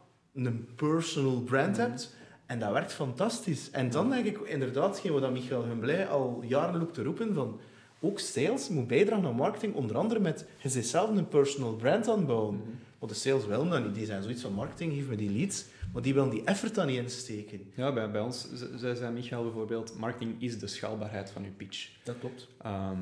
[0.47, 1.81] een personal brand mhm.
[1.81, 2.17] hebt.
[2.47, 3.71] En dat werkt fantastisch.
[3.71, 7.61] En dan denk ik inderdaad, wat Michael Humblij al jaren loopt te roepen, van
[8.01, 12.55] ook sales moet bijdragen aan marketing, onder andere met je zelf een personal brand aanbouwen.
[12.55, 13.95] Mm Want de sales willen dat niet.
[13.95, 15.65] Die zijn zoiets van marketing, geef me die leads.
[15.93, 17.73] Maar die willen die effort dan niet insteken.
[17.75, 21.89] Ja, bij, bij ons zei, zei Michael bijvoorbeeld, marketing is de schaalbaarheid van je pitch.
[22.05, 22.49] Dat klopt.
[22.63, 22.99] Ehm,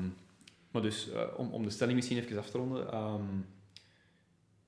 [0.71, 2.95] maar dus, uh, om, om de stelling misschien even af te ronden...
[2.95, 3.45] Um,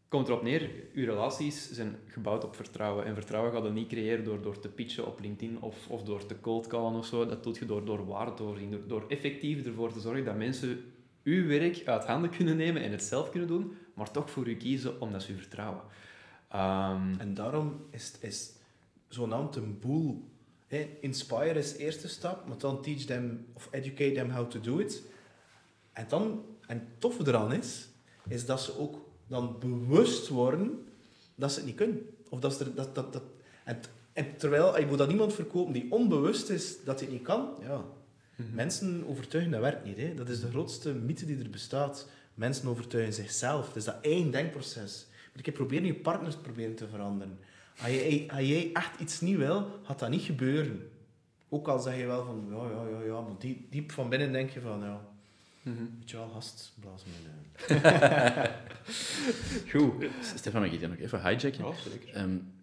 [0.09, 3.05] komt erop neer, uw relaties zijn gebouwd op vertrouwen.
[3.05, 6.25] En vertrouwen gaat je niet creëren door, door te pitchen op LinkedIn of, of door
[6.25, 7.25] te coldcallen of zo.
[7.25, 10.83] Dat doe je door, door waarde te door, door effectief ervoor te zorgen dat mensen
[11.23, 14.55] uw werk uit handen kunnen nemen en het zelf kunnen doen, maar toch voor u
[14.55, 15.81] kiezen omdat ze u vertrouwen.
[16.55, 18.51] Um, en daarom is, is
[19.07, 20.23] zo'n een boel.
[21.01, 25.03] Inspire is eerste stap, maar dan teach them of educate them how to do it.
[25.93, 27.87] En dan, en het toffe eraan is,
[28.27, 30.87] is dat ze ook dan bewust worden
[31.35, 32.09] dat ze het niet kunnen.
[32.29, 33.23] Of dat ze er, dat, dat, dat,
[33.63, 33.79] en,
[34.13, 37.49] en terwijl, je moet dat iemand verkopen die onbewust is dat hij het niet kan,
[37.61, 37.85] ja.
[38.35, 38.55] Mhm.
[38.55, 39.97] Mensen overtuigen, dat werkt niet.
[39.97, 40.13] Hè.
[40.13, 42.07] Dat is de grootste mythe die er bestaat.
[42.33, 43.67] Mensen overtuigen zichzelf.
[43.67, 45.07] Het is dat één denkproces.
[45.35, 47.39] Ik heb proberen je partners proberen te veranderen.
[47.81, 50.89] Als jij, als jij echt iets niet wil, gaat dat niet gebeuren.
[51.49, 54.31] Ook al zeg je wel van, ja, ja, ja, ja, maar diep, diep van binnen
[54.31, 55.08] denk je van, ja,
[55.69, 58.49] Mm Weet je wel, gast, blaas me
[59.71, 60.05] Goed.
[60.35, 61.65] Stefan, mag ik je nog even hijacken?
[61.65, 62.21] Ja, zeker.
[62.21, 62.53] Um,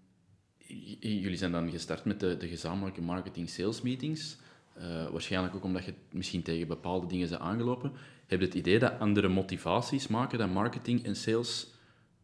[1.00, 4.36] jullie zijn dan gestart met de, de gezamenlijke marketing-sales meetings.
[4.78, 7.92] Uh, waarschijnlijk ook omdat je misschien tegen bepaalde dingen bent aangelopen.
[8.26, 11.66] Heb je het idee dat andere motivaties maken dat marketing en sales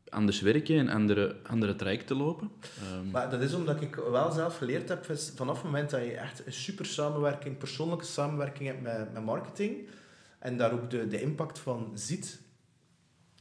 [0.08, 2.50] anders werken en andere, andere trajecten lopen?
[2.92, 3.10] Um...
[3.10, 6.46] Maar dat is omdat ik wel zelf geleerd heb, vanaf het moment dat je echt
[6.46, 9.88] een super samenwerking, persoonlijke samenwerking hebt met, met marketing,
[10.42, 12.40] en daar ook de, de impact van ziet.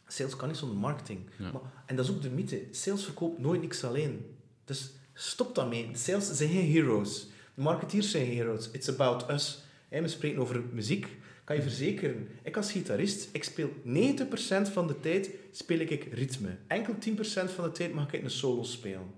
[0.08, 1.30] Sales kan niet zonder marketing.
[1.38, 2.68] Maar, en dat is ook de mythe.
[2.72, 4.36] Sales verkoopt nooit niks alleen.
[4.66, 5.90] Dus stop daarmee.
[5.94, 7.28] Sales zijn geen heroes.
[7.56, 8.70] De marketeers zijn geen heroes.
[8.72, 9.64] It's about us.
[9.90, 11.08] we spreken over muziek.
[11.44, 12.28] Kan je verzekeren.
[12.44, 16.58] Ik als gitarist, ik speel 90% van de tijd speel ik ritme.
[16.68, 17.18] Enkel 10%
[17.56, 19.14] van de tijd mag ik een solo spelen.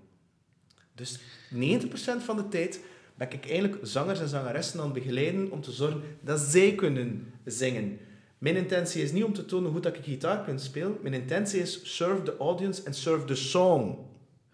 [0.94, 1.22] Dus 90%
[2.18, 2.80] van de tijd
[3.14, 7.32] ben ik eigenlijk zangers en zangeressen aan het begeleiden om te zorgen dat zij kunnen
[7.44, 7.98] zingen.
[8.38, 10.96] Mijn intentie is niet om te tonen hoe dat ik gitaar kan spelen.
[11.02, 13.96] Mijn intentie is serve the audience and serve the song.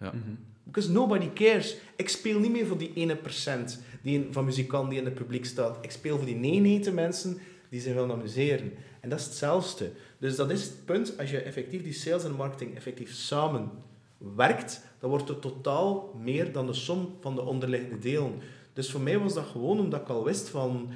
[0.00, 0.12] Ja.
[0.12, 0.34] Mhm.
[0.64, 1.76] Because nobody cares.
[1.96, 5.44] Ik speel niet meer voor die ene procent die van muzikanten die in het publiek
[5.44, 5.78] staat.
[5.80, 8.72] Ik speel voor die 99 mensen die zich willen amuseren.
[9.00, 9.90] En dat is hetzelfde.
[10.18, 11.18] Dus dat is het punt.
[11.18, 13.70] Als je effectief die sales en marketing effectief samen
[14.18, 18.32] werkt, dan wordt het totaal meer dan de som van de onderliggende delen.
[18.72, 20.90] Dus voor mij was dat gewoon omdat ik al wist van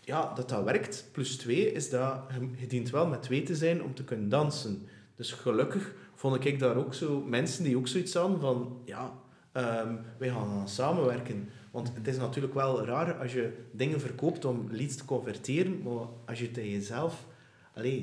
[0.00, 1.08] ja, dat dat werkt.
[1.12, 2.20] Plus twee is dat
[2.56, 4.86] je dient wel met twee te zijn om te kunnen dansen.
[5.16, 9.12] Dus gelukkig vond ik daar ook zo mensen die ook zoiets hadden van ja,
[9.52, 11.48] um, wij gaan samenwerken.
[11.70, 16.06] Want het is natuurlijk wel raar als je dingen verkoopt om leads te converteren, maar
[16.26, 17.26] als je het jezelf
[17.74, 18.02] allez,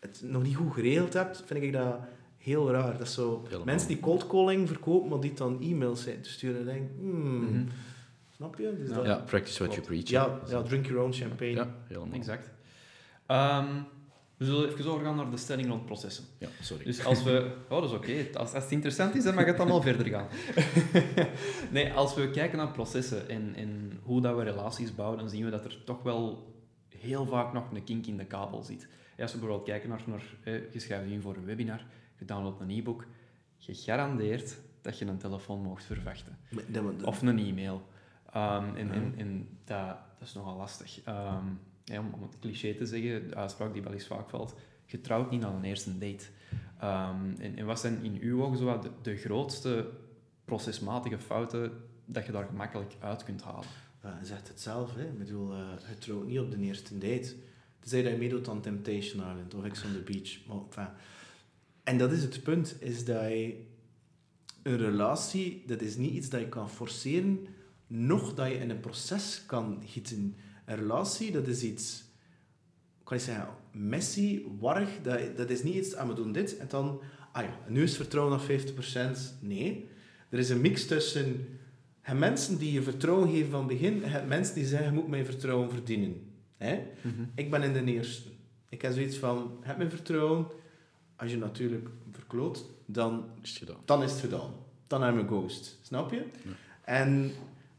[0.00, 1.98] het nog niet goed geregeld hebt, vind ik dat
[2.46, 2.98] heel raar.
[2.98, 6.64] Dat zo mensen die cold calling verkopen, maar die dan e-mails zijn te sturen.
[6.64, 7.64] denk ik, hmm, mhm.
[8.34, 8.74] snap je?
[8.78, 10.08] Dus ja, practice what you preach.
[10.08, 11.54] Ja, ja, drink your own champagne.
[11.54, 12.14] Ja, helemaal.
[12.14, 12.50] Exact.
[13.28, 13.86] Um,
[14.36, 16.24] we zullen even overgaan naar de stelling rond processen.
[16.38, 16.84] Ja, sorry.
[16.84, 17.50] Dus als we...
[17.68, 18.38] Oh, dat is oké.
[18.38, 20.28] Als, als het interessant is, dan mag het allemaal verder gaan.
[21.70, 25.44] nee, als we kijken naar processen en, en hoe dat we relaties bouwen, dan zien
[25.44, 26.54] we dat er toch wel
[26.98, 28.88] heel vaak nog een kink in de kabel zit.
[29.18, 31.84] Als we bijvoorbeeld kijken naar, naar eh, je schrijft in voor een webinar,
[32.18, 33.06] je downloadt een e-book,
[33.58, 36.38] gegarandeerd dat je een telefoon mocht verwachten.
[37.04, 37.88] Of een e-mail.
[38.36, 40.98] Um, en, en, en dat, dat, is nogal lastig.
[41.08, 44.54] Um, ja, om, om, het cliché te zeggen, de uitspraak die wel eens vaak valt,
[44.84, 46.24] je trouwt niet aan een eerste date.
[46.82, 49.90] Um, en, en, wat zijn in uw ogen zo de, de grootste
[50.44, 51.72] procesmatige fouten
[52.04, 53.68] dat je daar gemakkelijk uit kunt halen?
[54.02, 55.04] Ja, je zegt het zelf, hè.
[55.04, 57.34] Ik bedoel, uh, je trouwt niet op de eerste date.
[57.80, 60.46] Tenzij dat je meedoet aan Temptation Island of Ex on the Beach.
[60.46, 60.88] Maar, enfin,
[61.86, 63.64] en dat is het punt, is dat je
[64.62, 67.46] een relatie, dat is niet iets dat je kan forceren,
[67.86, 70.34] noch dat je in een proces kan gieten.
[70.64, 72.04] Een relatie, dat is iets
[73.06, 76.66] kan je zeggen, messy, warrig, dat, dat is niet iets, ah, we doen dit, en
[76.68, 77.00] dan,
[77.32, 79.40] ah ja, nu is vertrouwen nog 50%.
[79.40, 79.88] Nee.
[80.28, 81.46] Er is een mix tussen
[82.14, 85.70] mensen die je vertrouwen geven van begin, en mensen die zeggen, je moet mijn vertrouwen
[85.70, 86.30] verdienen.
[86.56, 86.82] Hè?
[87.02, 87.22] Mhm.
[87.34, 88.28] Ik ben in de eerste.
[88.68, 90.46] Ik heb zoiets van, heb mijn vertrouwen,
[91.16, 93.80] als je natuurlijk verkloot, dan Is het gedaan.
[93.84, 94.50] dan is het gedaan.
[94.86, 95.78] Dan heb je een ghost.
[95.82, 96.16] Snap je?
[96.16, 96.50] Ja.
[96.84, 97.30] En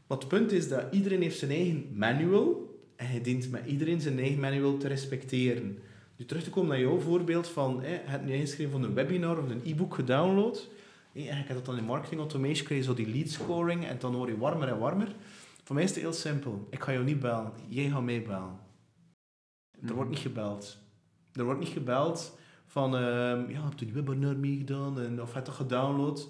[0.06, 4.00] wat het punt is dat iedereen heeft zijn eigen manual en je dient met iedereen
[4.00, 5.78] zijn eigen manual te respecteren.
[6.16, 8.94] Nu terug te komen naar jouw voorbeeld van hè, je hebt nu ingeschreven voor een
[8.94, 10.68] webinar of een e-book gedownload.
[11.12, 13.96] Hè, en je dat dan in marketing automation, krijg je zo die lead scoring en
[13.98, 15.14] dan word je warmer en warmer.
[15.64, 16.66] Voor mij is het heel simpel.
[16.70, 18.58] Ik ga jou niet bellen, jij gaat mij bellen.
[19.86, 20.76] Er wordt niet gebeld.
[21.32, 25.44] Er wordt niet gebeld van, ehm, ja, heb je die webinar meegedaan en, of heb
[25.44, 26.28] je dat gedownload?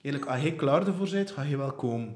[0.00, 2.14] Eerlijk, als jij klaar ervoor bent, ga je wel komen.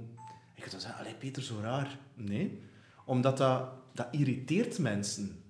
[0.55, 1.99] Ik ga dan zeggen, allee Peter, zo raar.
[2.15, 2.59] Nee,
[3.05, 5.41] omdat dat, dat irriteert mensen.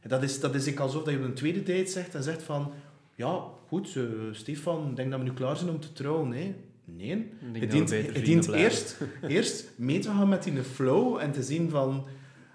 [0.00, 2.22] En Dat is, dat is ik alsof dat je op een tweede date zegt en
[2.22, 2.72] zegt van,
[3.14, 6.28] ja, goed, eh, Stefan, ik denk dat we nu klaar zijn om te trouwen.
[6.28, 7.32] Nee, nee.
[7.52, 8.98] Het dat dient, het dient eerst,
[9.28, 12.06] eerst mee te gaan met die flow en te zien van...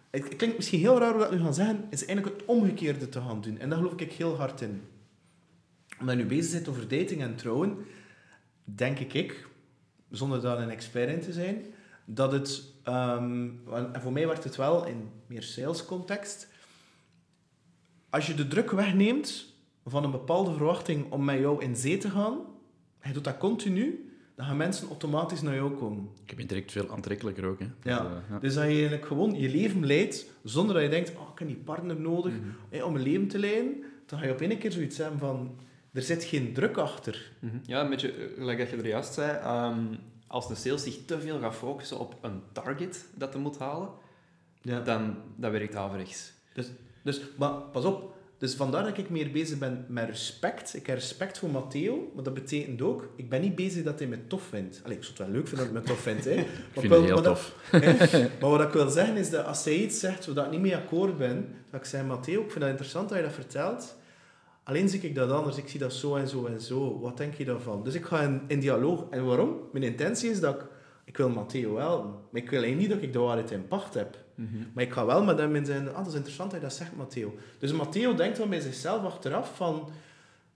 [0.09, 3.21] Het klinkt misschien heel raar wat ik nu ga zeggen, is eigenlijk het omgekeerde te
[3.21, 3.57] gaan doen.
[3.59, 4.81] En daar geloof ik heel hard in.
[5.99, 7.77] Omdat je nu bezig bent over dating en trouwen,
[8.63, 9.47] denk ik,
[10.09, 11.65] zonder daar een expert in te zijn,
[12.05, 12.63] dat het...
[12.83, 13.47] ehm,
[13.93, 16.47] en voor mij werkt het wel in meer sales context.
[18.09, 19.53] Als je de druk wegneemt
[19.85, 22.37] van een bepaalde verwachting om met jou in zee te gaan,
[23.03, 26.09] je doet dat continu, dan gaan mensen automatisch naar jou komen.
[26.25, 27.59] Ik heb direct veel aantrekkelijker ook.
[27.59, 27.65] Hè.
[27.83, 27.99] Ja.
[28.01, 28.39] Dus, eh, ja.
[28.39, 31.47] Dus dat je eigenlijk gewoon je leven leidt zonder dat je denkt, oh, ik heb
[31.47, 32.33] die partner nodig
[32.71, 32.83] Mhm.
[32.83, 33.83] om een leven te leiden.
[34.05, 35.55] Dan ga je op één keer zoiets hebben van,
[35.99, 37.31] er zit geen druk achter.
[37.39, 37.57] Mhm.
[37.65, 39.37] Ja, een beetje eh, gelijk dat je er juist zei.
[39.37, 39.79] ehm,
[40.27, 43.89] als de sales zich te veel gaat focussen op een target dat hij moet halen,
[44.61, 44.79] Ja.
[44.79, 46.31] dan dat werkt averechts.
[47.03, 48.17] Dus, maar pas op.
[48.37, 50.75] Dus vandaar dat ik meer bezig ben met respect.
[50.75, 54.07] Ik heb respect voor Matteo, maar dat betekent ook, ik ben niet bezig dat hij
[54.07, 54.81] me tof vindt.
[54.83, 56.25] Allee, ik zou het wel leuk vinden dat hij me tof vindt.
[56.25, 56.31] Hè.
[56.41, 57.71] Ik Maar vind wel- heel maar dat- tof.
[58.41, 60.75] Maar wat ik wil zeggen is dat als zij iets zegt waar ik niet mee
[60.75, 63.97] akkoord ben, dat ik zeg, Matteo, ik vind het interessant dat je dat vertelt.
[64.69, 65.57] Alleen zie ik dat anders.
[65.57, 66.99] Ik zie dat zo en zo en zo.
[66.99, 67.83] Wat denk je daarvan?
[67.83, 69.05] Dus ik ga in, in dialoog.
[69.09, 69.57] En waarom?
[69.71, 70.65] Mijn intentie is dat ik...
[71.05, 72.09] Ik wil Matteo helpen.
[72.09, 74.17] Maar ik wil eigenlijk niet dat ik de waarheid in pacht heb.
[74.73, 75.89] Maar ik ga wel met hem in zijn...
[75.89, 77.35] Ah, dat is interessant dat je dat zegt, Matteo.
[77.59, 79.89] Dus Matteo denkt dan bij zichzelf achteraf van...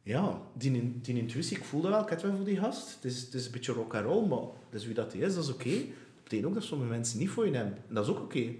[0.03, 2.01] Ja, die, die intuïtie, ik voel dat wel.
[2.01, 2.95] Ik heb wel voor die gast.
[2.95, 5.21] Het is, het is een beetje rock and roll, maar dat is wie dat hij
[5.21, 5.35] is.
[5.35, 5.69] Dat is oké.
[5.69, 7.77] Dat betekent ook dat sommige mensen niet voor je hebben.
[7.87, 8.51] En dat is ook oké.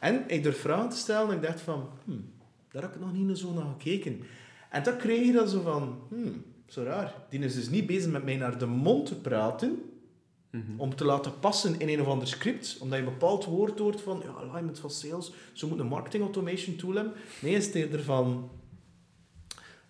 [0.00, 1.88] En ik durf vragen te stellen en ik dacht van...
[2.04, 2.32] Hmm,
[2.70, 4.22] daar heb ik nog niet zo naar gekeken.
[4.74, 5.98] En dan kreeg je dan zo van...
[6.08, 7.14] Hmm, zo raar.
[7.28, 9.82] Die is dus niet bezig met mij naar de mond te praten
[10.50, 10.80] Mhm.
[10.80, 14.00] om te laten passen in een of ander script, omdat je een bepaald woord hoort
[14.00, 17.12] van ja, alignment van sales, zo moet een marketing automation tool hebben.
[17.40, 18.50] Nee, is het eerder van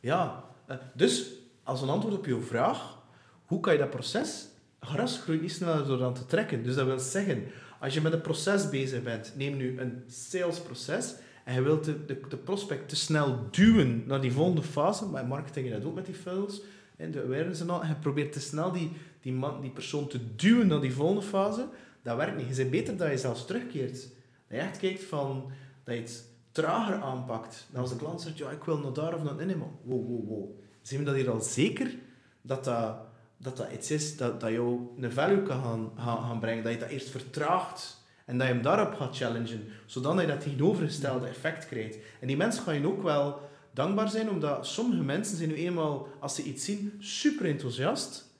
[0.00, 2.98] ja, eh, dus als een antwoord op je vraag,
[3.46, 4.46] hoe kan je dat proces,
[4.80, 6.62] gras groeit niet sneller door aan te trekken.
[6.62, 7.44] Dus dat wil zeggen,
[7.80, 11.14] als je met een proces bezig bent, neem nu een salesproces
[11.44, 15.28] en je wilt de, de, prospect te snel duwen naar die volgende fase, maar in
[15.28, 16.62] marketing dat ook met die funnels,
[16.96, 20.08] en de awareness en al, en je probeert te snel die, die, man, die persoon
[20.08, 21.68] te duwen naar die volgende fase,
[22.02, 22.48] dat werkt niet.
[22.48, 23.92] Je bent beter dat je zelfs terugkeert.
[23.92, 24.10] Dat
[24.48, 25.50] je echt kijkt van,
[25.84, 27.66] dat je het trager aanpakt.
[27.74, 29.46] Als de klant zegt, ja, ik wil naar daar of naar...
[29.46, 30.58] Nee, maar wow, wow, wow.
[30.82, 31.94] Zien we dat hier al zeker
[32.42, 32.96] dat dat,
[33.36, 36.64] dat, dat iets is dat, dat jou een value kan gaan, gaan brengen.
[36.64, 38.03] Dat je dat eerst vertraagt.
[38.24, 39.64] En dat je hem daarop gaat challengen.
[39.86, 41.96] Zodat je dat tegenovergestelde effect krijgt.
[42.20, 43.40] En die mensen gaan je ook wel
[43.72, 48.32] dankbaar zijn, omdat sommige mensen zijn nu eenmaal, als ze iets zien, super enthousiast.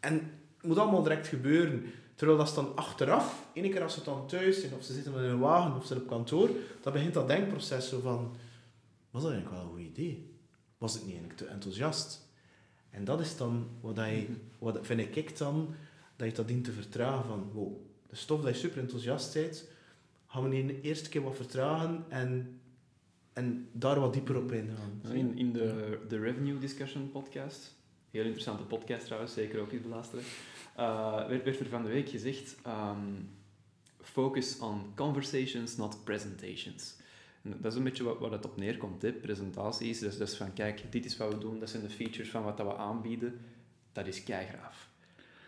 [0.00, 0.14] En
[0.56, 1.84] het moet allemaal direct gebeuren.
[2.14, 5.20] Terwijl dat dan achteraf, ene keer als ze dan thuis zijn, of ze zitten in
[5.20, 6.50] een wagen, of ze op kantoor,
[6.82, 8.36] dan begint dat denkproces zo van,
[9.10, 10.32] was dat eigenlijk wel een goed idee?
[10.78, 12.28] Was ik niet eigenlijk te enthousiast?
[12.90, 14.26] En dat is dan wat, je,
[14.58, 15.74] wat vind ik dan,
[16.16, 17.76] dat je dat dient te vertragen van, wow,
[18.16, 19.68] stof dat je super enthousiast bent,
[20.26, 22.60] gaan we de eerste keer wat vertragen en,
[23.32, 25.00] en daar wat dieper op ingaan.
[25.12, 27.74] In, in de, de Revenue Discussion podcast,
[28.10, 30.24] heel interessante podcast trouwens, zeker ook eens beluisteren,
[30.76, 33.12] eh, werd, werd er van de week gezegd, ehm,
[34.00, 36.96] focus on conversations, not presentations.
[37.42, 39.12] En dat is een beetje wat, wat het op neerkomt, hè.
[39.12, 39.98] presentaties.
[39.98, 42.56] Dus, dus van, kijk, dit is wat we doen, dat zijn de features van wat
[42.56, 43.40] dat we aanbieden.
[43.92, 44.88] Dat is keigraaf.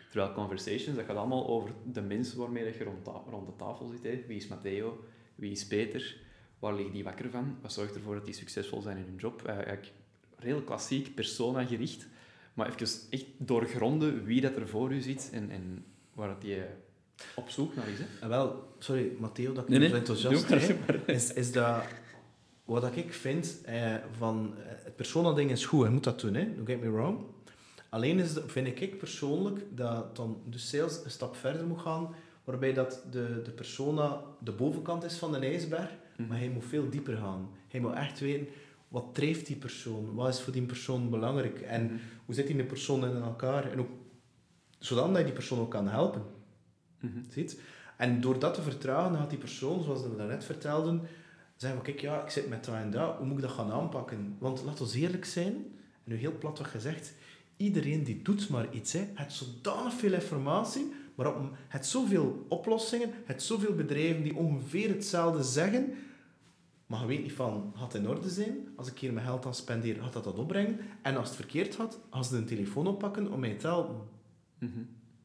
[0.09, 3.55] Terwijl conversations, dat gaat allemaal over de mensen waarmee dat je rond, ta- rond de
[3.57, 4.03] tafel zit.
[4.03, 4.23] Hè.
[4.27, 5.03] Wie is Matteo?
[5.35, 6.17] Wie is Peter?
[6.59, 7.57] Waar liggen die wakker van?
[7.61, 9.41] Wat zorgt ervoor dat die succesvol zijn in hun job?
[9.45, 9.91] Eh, Eigenlijk
[10.39, 12.07] heel klassiek, persona-gericht.
[12.53, 16.57] Maar even echt doorgronden wie dat er voor u zit en, en waar dat die
[17.35, 17.97] op zoek naar is.
[17.99, 18.05] Hè.
[18.21, 21.83] En wel, sorry, Matteo, dat ik Nee, zo enthousiast doe maar, ben, is, is dat...
[22.65, 26.55] wat ik vind eh, van eh, het persona-ding is goed, je moet dat doen, hè?
[26.55, 27.19] don't get me wrong.
[27.89, 32.09] Alleen is, vind ik persoonlijk dat dan de sales een stap verder moet gaan,
[32.43, 36.27] waarbij dat de, de persona de bovenkant is van de ijsberg, Mhm.
[36.29, 37.49] maar hij moet veel dieper gaan.
[37.67, 38.47] Hij moet echt weten,
[38.87, 40.13] wat drijft die persoon?
[40.15, 41.61] Wat is voor die persoon belangrijk?
[41.61, 41.93] En Mhm.
[42.25, 43.71] hoe zit die persoon in elkaar?
[43.71, 43.89] En ook,
[44.79, 46.21] zodat je die persoon ook kan helpen.
[46.99, 47.17] Mhm.
[47.29, 47.61] Ziet?
[47.97, 51.01] En door dat te vertragen, gaat die persoon, zoals we daarnet vertelden,
[51.55, 53.71] zeggen van, kijk, ja, ik zit met dat en dat, hoe moet ik dat gaan
[53.71, 54.35] aanpakken?
[54.39, 55.65] Want laat ons eerlijk zijn, en
[56.03, 57.13] nu heel plat wat gezegd,
[57.57, 63.09] iedereen die doet maar iets, hè, het zodanig veel informatie, maar op, het zoveel oplossingen,
[63.25, 65.93] het zoveel bedrijven die ongeveer hetzelfde zeggen,
[66.85, 68.67] maar je weet niet van, gaat het in orde zijn?
[68.75, 70.79] Als ik hier mijn geld aan spendeer, gaat dat dat opbrengen?
[71.01, 73.95] En als het verkeerd gaat, als ze een telefoon oppakken om mij te helpen.
[74.59, 74.79] Mhm.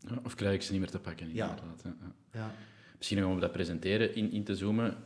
[0.09, 1.49] Ja, of krijg ik ze niet meer te pakken, Ja.
[1.49, 1.81] inderdaad.
[1.85, 2.41] Ja, ja.
[2.41, 2.55] Ja.
[2.97, 4.97] Misschien nog om dat presenteren in, in te zoomen.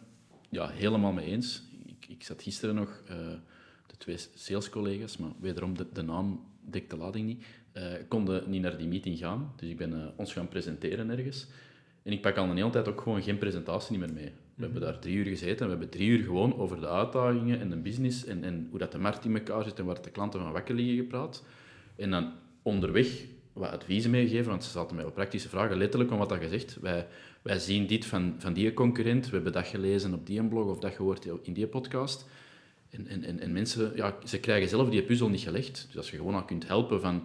[0.48, 1.62] Ja, helemaal mee eens.
[1.84, 3.16] Ik, ik zat gisteren nog, eh,
[3.86, 8.62] de twee salescollega's, maar wederom de, de naam dekt de lading niet, eh, konden niet
[8.62, 9.52] naar die meeting gaan.
[9.57, 11.46] Dus ik ben eh, ons gaan presenteren ergens.
[12.02, 14.33] En ik pak al een hele tijd ook gewoon geen presentatie meer mee.
[14.55, 17.61] We hebben daar drie uur gezeten en we hebben drie uur gewoon over de uitdagingen
[17.61, 20.11] en de business en, en hoe dat de markt in elkaar zit en waar de
[20.11, 21.44] klanten van wakker liggen gepraat.
[21.96, 26.18] En dan onderweg wat adviezen meegeven, want ze zaten mij op praktische vragen, letterlijk om
[26.18, 26.79] wat dat gezegd.
[26.81, 27.07] Wij,
[27.42, 30.79] wij zien dit van, van die concurrent, we hebben dat gelezen op die blog of
[30.79, 32.26] dat gehoord in die podcast.
[32.96, 35.87] En, en, en, en mensen, ja, ze krijgen zelf die puzzel niet gelegd.
[35.87, 37.22] Dus als je gewoon al kunt helpen van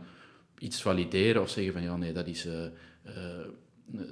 [0.57, 2.65] iets valideren of zeggen van ja, nee, dat is, eh,
[3.03, 3.45] eh,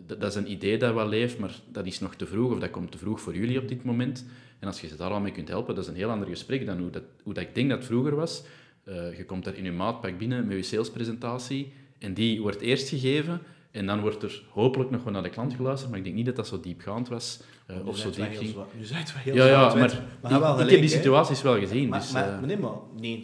[0.06, 2.70] dat, is een idee dat wel leeft, maar dat is nog te vroeg of dat
[2.70, 4.26] komt te vroeg voor jullie op dit moment.
[4.60, 6.66] En als je ze daar al mee kunt helpen, dat is een heel ander gesprek
[6.66, 8.44] dan hoe dat, hoe dat ik denk dat vroeger was.
[8.84, 12.90] Eh, je komt daar in je maatpak binnen met je salespresentatie en die wordt eerst
[12.90, 16.16] gegeven en dan wordt er hopelijk nog wel naar de klant geluisterd, maar ik denk
[16.16, 18.56] niet dat dat zo diepgaand was eh, Nu of zo wel diep ging.
[18.78, 21.42] Nu zijn het wel heel Ja, ja, maar wel ik, ik gelijk, heb die situaties
[21.42, 21.90] wel gezien.
[21.90, 23.22] Maar, dus, maar, eh, maar nee, maar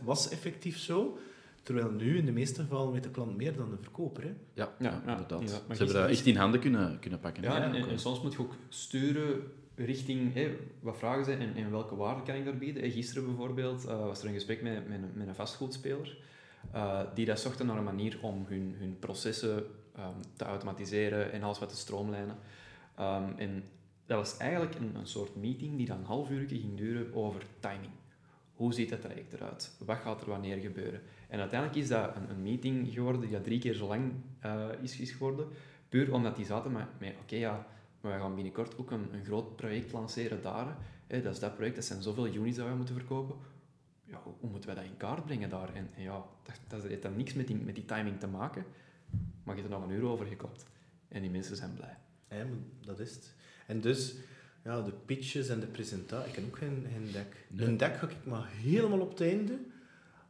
[0.00, 1.18] 90% was effectief zo.
[1.62, 4.22] Terwijl nu in de meeste gevallen weet de klant meer dan de verkoper.
[4.22, 4.28] Hè?
[4.28, 5.40] ja, Ja, ja, ja, inderdaad.
[5.40, 7.42] Maar Ze hebben dat echt in handen kunnen, kunnen pakken.
[7.42, 9.42] Ja, en, Ja, en- en soms moet je ook sturen
[9.74, 12.82] richting hé, wat vragen ze en, en welke waarde kan ik daar bieden.
[12.82, 16.16] Hé, gisteren bijvoorbeeld eh, was er een gesprek met, met, met een vastgoedspeler
[16.72, 19.64] eh, die dat zochten naar een manier om hun, hun processen
[19.96, 22.36] ehm, te automatiseren en alles wat te stroomlijnen.
[22.94, 23.64] Ehm, en
[24.06, 27.42] dat was eigenlijk een, een soort meeting die dan een half uur ging duren over
[27.60, 27.92] timing.
[28.54, 29.76] Hoe ziet het traject eruit?
[29.78, 31.00] Wat gaat er wanneer gebeuren?
[31.28, 34.68] En uiteindelijk is dat een, een meeting geworden die dat drie keer zo lang eh,
[34.82, 35.48] is, is geworden.
[35.88, 37.66] Puur omdat die zaten met, met oké ja,
[38.00, 40.76] maar we gaan binnenkort ook een, een groot project lanceren daar.
[41.06, 43.36] Hè, dat is dat project, dat zijn zoveel units dat we moeten verkopen.
[44.10, 45.74] Ja, hoe, moeten we dat in kaart brengen daar?
[45.74, 48.64] En, en ja, dat, dat heeft dan niks met die, met die timing te maken.
[49.44, 50.64] Maar je hebt er nog een uur over gekopt.
[51.08, 51.96] En die mensen zijn blij.
[52.30, 52.44] Ja,
[52.80, 53.34] dat is het.
[53.66, 54.14] En dus,
[54.64, 56.28] ja, de pitches en de presentatie.
[56.28, 57.46] Ik heb ook geen, geen deck.
[57.48, 57.66] Nee.
[57.66, 59.58] Een deck ga ik maar helemaal op het einde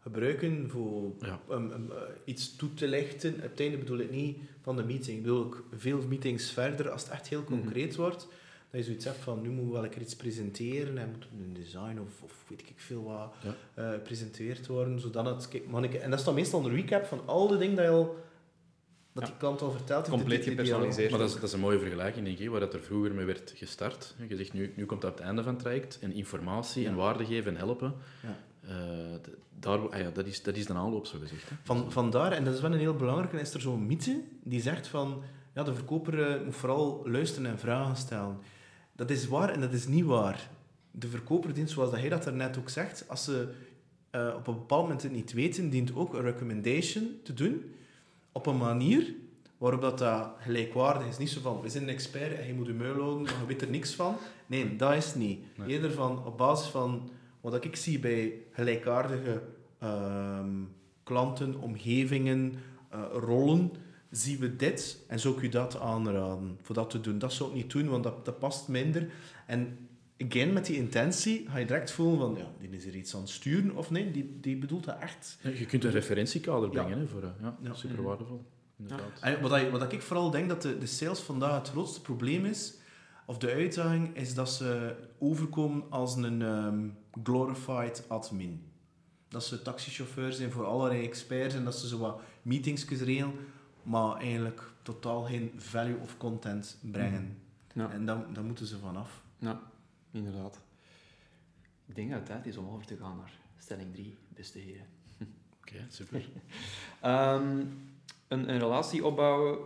[0.01, 1.41] gebruiken voor Ja.
[1.51, 3.35] um, um, uh, iets toe te lichten.
[3.35, 5.17] Op het einde bedoel ik niet van de meeting.
[5.17, 8.29] Ik bedoel ook veel meetings verder, als het echt heel concreet wordt,
[8.71, 11.99] dat je zoiets hebt van, nu moet wel lekker iets presenteren en moet een design
[12.07, 13.55] of, of weet ik veel wat Ja.
[13.83, 15.49] eh, gepresenteerd worden, zodat het...
[15.49, 17.85] Kijk, man, ik- en dat is dan meestal een recap van al de dingen dat
[17.85, 18.17] je al...
[19.13, 19.33] Dat Ja.
[19.33, 20.19] die klant al verteld heeft.
[20.19, 21.11] Compleet gepersonaliseerd.
[21.11, 23.25] Maar dat is, dat is een mooie vergelijking, denk ik, waar dat er vroeger mee
[23.25, 24.15] werd gestart.
[24.29, 25.99] Je zegt, nu, nu komt dat op het einde van het traject.
[26.01, 27.95] En informatie en waarde geven en helpen.
[28.23, 28.39] Ja.
[28.69, 31.49] Eh, daar, ah ja, dat, is, dat is de aanloop, zo gezegd.
[31.49, 31.57] Hè.
[31.63, 34.87] Van, vandaar, en dat is wel een heel belangrijke, is er zo'n mythe die zegt
[34.87, 35.23] van,
[35.55, 38.39] ja, de verkoper eh, moet vooral luisteren en vragen stellen.
[38.99, 40.51] Dat is waar en dat is niet waar.
[40.91, 43.49] De verkoper dient, zoals dat hij dat daarnet ook zegt, als ze
[44.11, 47.75] eh, op een bepaald moment het niet weten, dient ook een recommendation te doen
[48.33, 49.15] op een manier
[49.59, 51.19] waarop dat, dat gelijkwaardig is.
[51.19, 53.47] Niet zo van, we zijn een expert en je moet je muil houden, maar je
[53.47, 54.17] weet er niks van.
[54.47, 55.41] Nee, dat is niet.
[55.57, 55.69] Nee.
[55.69, 59.43] Eerder van, op basis van wat ik zie bij gelijkaardige
[59.79, 60.51] ehm,
[61.03, 62.55] klanten, omgevingen,
[62.89, 63.73] eh, rollen,
[64.11, 67.19] zien we dit en zou ik u dat aanraden voor dat te doen.
[67.19, 69.11] Dat zou ik niet doen, want dat, dat past minder.
[69.47, 73.15] En again, met die intentie ga je direct voelen van, ja, die is er iets
[73.15, 75.39] aan het sturen of nee, die, die bedoelt dat echt.
[75.43, 76.83] Ja, Je kunt een referentiekader Ja.
[76.83, 77.75] brengen hè, voor, eh, ja, Ja.
[77.75, 78.45] super waardevol.
[78.79, 79.21] Inderdaad.
[79.21, 82.45] En wat, ik- wat ik vooral denk dat de, de sales vandaag het grootste probleem
[82.45, 82.75] is,
[83.27, 86.89] of de uitdaging, is dat ze overkomen als een ehm,
[87.25, 88.63] glorified admin.
[89.29, 93.33] Dat ze taxichauffeur zijn voor allerlei experts en dat ze zo wat meetings regelen,
[93.89, 97.39] maar eigenlijk totaal geen value of content brengen.
[97.73, 97.91] Ja.
[97.91, 99.23] En dan, dan moeten ze vanaf.
[99.39, 99.61] Ja,
[100.11, 100.61] inderdaad.
[101.87, 104.87] Ik denk dat het tijd is om over te gaan naar stelling 3, beste heren.
[105.61, 106.29] Oké, super.
[107.01, 107.59] Ehm,
[108.29, 109.59] een, een relatie opbouwen,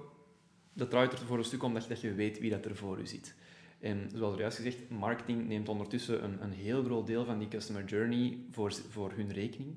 [0.73, 2.77] dat draait er voor een stuk om dat je, dat je weet wie dat er
[2.77, 3.35] voor u zit.
[3.81, 7.85] En zoals juist gezegd, marketing neemt ondertussen een, een heel groot deel van die customer
[7.85, 9.75] journey voor, voor hun rekening.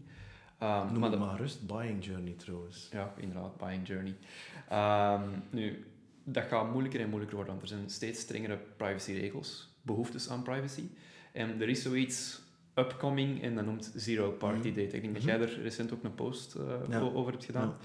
[0.63, 2.89] Um, Noem maar, maar rust, buying journey trouwens.
[2.91, 4.15] Ja, inderdaad, buying journey.
[4.71, 5.85] Um, nu,
[6.23, 10.83] dat gaat moeilijker en moeilijker worden, want er zijn steeds strengere privacyregels, behoeftes aan privacy.
[11.31, 12.41] En er is zoiets
[12.75, 14.77] upcoming en dat noemt Zero Party mhm.
[14.77, 14.95] Data.
[14.95, 16.55] Ik denk dat jij er recent ook een post
[16.89, 17.75] uh, over hebt gedaan.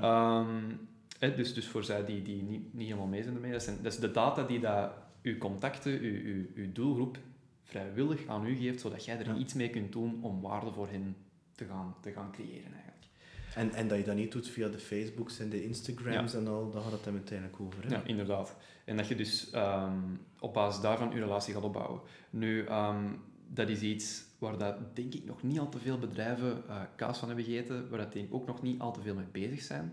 [0.00, 0.38] Ja.
[0.38, 0.88] Um,
[1.36, 3.92] dus, dus voor zij die, die niet, niet helemaal mee zijn ermee, dat, zijn, dat
[3.92, 4.92] is de data die dat
[5.22, 7.18] uw contacten, uw, uw, uw doelgroep
[7.62, 11.16] vrijwillig aan u geeft, zodat jij er iets mee kunt doen om waarde voor hen
[11.54, 13.06] te gaan, te gaan creëren eigenlijk.
[13.54, 16.70] En, en dat je dat niet doet via de Facebooks en de Instagrams en al,
[16.70, 17.84] daar gaat het dan uiteindelijk over.
[17.84, 17.94] Hè?
[17.94, 18.56] Ja, inderdaad.
[18.84, 22.00] En dat je dus um, op basis daarvan je relatie gaat opbouwen.
[22.30, 26.62] Nu, um, dat is iets waar dat, denk ik nog niet al te veel bedrijven
[26.68, 29.14] uh, kaas van hebben gegeten, waar dat denk ik ook nog niet al te veel
[29.14, 29.92] mee bezig zijn.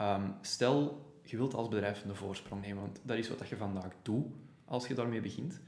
[0.00, 3.92] Um, stel, je wilt als bedrijf een voorsprong nemen, want dat is wat je vandaag
[4.02, 4.26] doet
[4.64, 5.60] als je daarmee begint.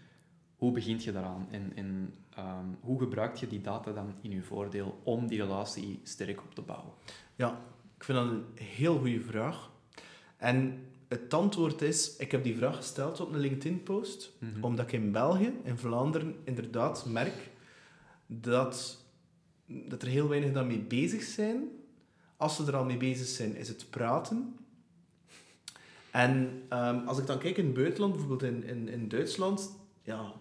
[0.61, 4.43] Hoe begint je daaraan en, en um, hoe gebruik je die data dan in je
[4.43, 6.93] voordeel om die relatie sterk op te bouwen?
[7.37, 7.61] Ja,
[7.97, 9.71] ik vind dat een heel goede vraag.
[10.37, 14.65] En het antwoord is, ik heb die vraag gesteld op een LinkedIn-post, mhm.
[14.65, 17.51] omdat ik in België, in Vlaanderen, inderdaad merk
[18.27, 19.05] dat,
[19.67, 21.69] dat er heel weinig daarmee bezig zijn.
[22.37, 24.57] Als ze er al mee bezig zijn, is het praten.
[26.11, 30.33] En um, als ik dan kijk in het buitenland, bijvoorbeeld in, in, in Duitsland, ja,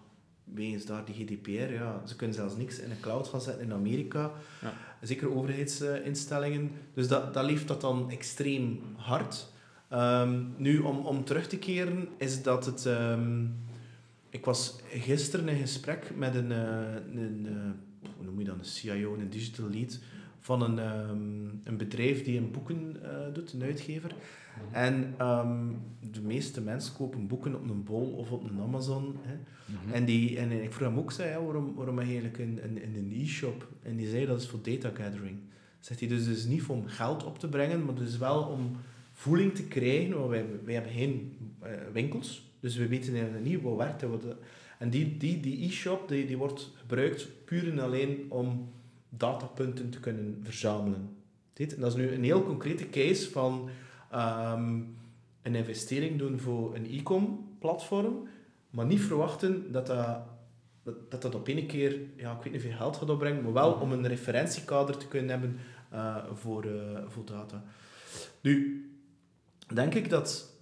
[0.54, 3.72] wegens daar die GDPR, ja, ze kunnen zelfs niks in een cloud gaan zetten in
[3.72, 4.32] Amerika.
[4.60, 4.72] Ja.
[5.02, 6.70] Zeker overheidsinstellingen.
[6.94, 9.48] Dus dat, dat leeft dat dan extreem hard.
[9.92, 12.84] Um, nu, om, om terug te keren, is dat het...
[12.84, 13.54] Um,
[14.30, 18.64] ik was gisteren in gesprek met een, uh, een uh, hoe noem je dat, een
[18.64, 19.98] CIO, een digital lead
[20.40, 24.14] van een, um, een bedrijf die een boeken uh, doet, een uitgever.
[24.14, 24.74] Mhm.
[24.74, 25.76] En um,
[26.12, 29.16] de meeste mensen kopen boeken op een bol of op een Amazon.
[29.22, 29.34] Hè.
[29.64, 29.92] Mm-hmm.
[29.92, 32.94] en, die, en ik vroeg hem ook, zei, ja, waarom, waarom eigenlijk in, in, in
[32.96, 33.68] een e-shop?
[33.82, 35.36] En die zei, dat is voor data gathering.
[35.80, 38.76] Zegt hij, dus, dus niet om geld op te brengen, maar dus wel om
[39.12, 40.18] voeling te krijgen.
[40.18, 44.02] Want wij, wij hebben geen uh, winkels, dus we weten eigenlijk niet wat werkt.
[44.02, 44.24] Wat,
[44.78, 48.68] en die, die, die e-shop die, die wordt gebruikt puur en alleen om
[49.10, 51.14] datapunten te kunnen verzamelen.
[51.54, 53.68] En dat is nu een heel concrete case van
[54.14, 54.96] um,
[55.42, 58.28] een investering doen voor een e-com platform,
[58.70, 59.86] maar niet verwachten dat
[60.82, 63.52] dat, dat, dat op één keer, ja, ik weet niet veel geld gaat opbrengen, maar
[63.52, 65.58] wel om een referentiekader te kunnen hebben
[65.92, 67.64] uh, voor, uh, voor data.
[68.40, 68.84] Nu,
[69.74, 70.54] denk ik dat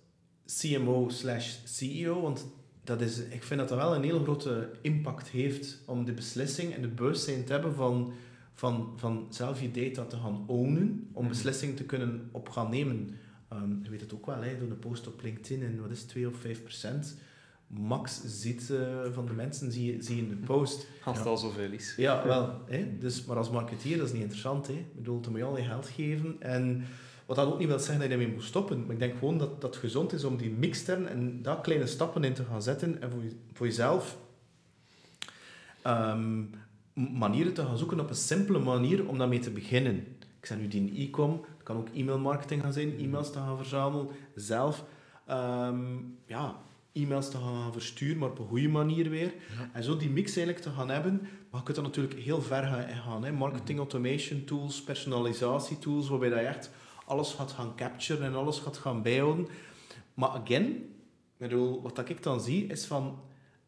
[0.46, 2.46] CMO slash CEO, want
[2.84, 6.74] dat is, ik vind dat dat wel een heel grote impact heeft om de beslissing
[6.74, 8.12] en de bewustzijn te hebben van,
[8.59, 11.32] van, van zelf je data te gaan ownen, om mhm.
[11.32, 13.11] beslissingen te kunnen op gaan nemen.
[13.52, 16.02] Um, je weet het ook wel, hè, door een post op LinkedIn en wat is
[16.02, 17.16] 2 of 5 procent
[17.66, 18.78] max ziet uh,
[19.12, 20.86] van de mensen zie je, zie je in de post.
[21.04, 21.30] Als het ja.
[21.30, 21.94] al zoveel is.
[21.96, 22.61] Ja, wel.
[22.66, 22.98] Hè?
[22.98, 24.66] Dus, maar als marketeer dat is niet interessant.
[24.66, 24.72] Hè?
[24.72, 26.36] Ik bedoel, dan moet je al je geld geven.
[26.38, 26.84] En
[27.26, 28.80] wat dat ook niet wil zeggen dat je ermee moet stoppen.
[28.82, 32.24] Maar ik denk gewoon dat dat gezond is om die mixtern en daar kleine stappen
[32.24, 33.02] in te gaan zetten.
[33.02, 34.18] En voor, je, voor jezelf
[35.86, 36.50] um,
[36.99, 39.96] manieren te gaan zoeken op een simpele manier om daarmee te beginnen.
[40.40, 44.09] Ik zeg nu die e-com, het kan ook e-mailmarketing gaan zijn, e-mails te gaan verzamelen,
[44.34, 44.84] zelf
[45.30, 46.57] um, ja,
[46.92, 49.34] e-mails te gaan versturen, maar op een goede manier weer.
[49.72, 51.20] En zo die mix eigenlijk te gaan hebben.
[51.20, 53.24] Maar je kunt er natuurlijk heel ver gaan.
[53.24, 53.32] Hè.
[53.32, 56.70] Marketing automation tools, personalisatie tools, waarbij je echt
[57.05, 59.49] alles gaat gaan capturen en alles gaat gaan bijhouden.
[60.14, 60.94] Maar again,
[61.82, 63.18] wat ik dan zie, is van...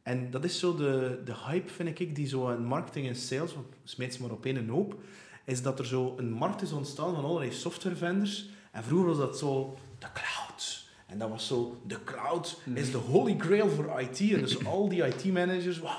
[0.02, 3.54] En dat is zo de, de hype, vind ik, die zo in marketing en sales,
[3.84, 4.94] smijt ze maar op één hoop,
[5.44, 8.48] is dat er zo een markt is ontstaan van allerlei software vendors.
[8.72, 10.88] En vroeger was dat zo de cloud.
[11.06, 14.20] En dat was zo, de cloud is de holy grail voor IT.
[14.20, 15.90] En dus al die IT-managers, wow,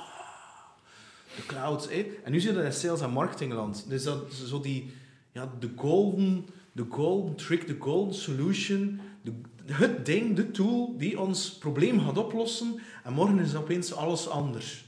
[1.35, 1.89] de cloud.
[2.23, 3.85] En nu zit het in sales- en marketingland.
[3.89, 4.93] Dus dat zo die,
[5.31, 9.31] ja, de golden de golden trick, de golden solution, de,
[9.66, 14.86] het ding, de tool die ons probleem gaat oplossen en morgen is opeens alles anders.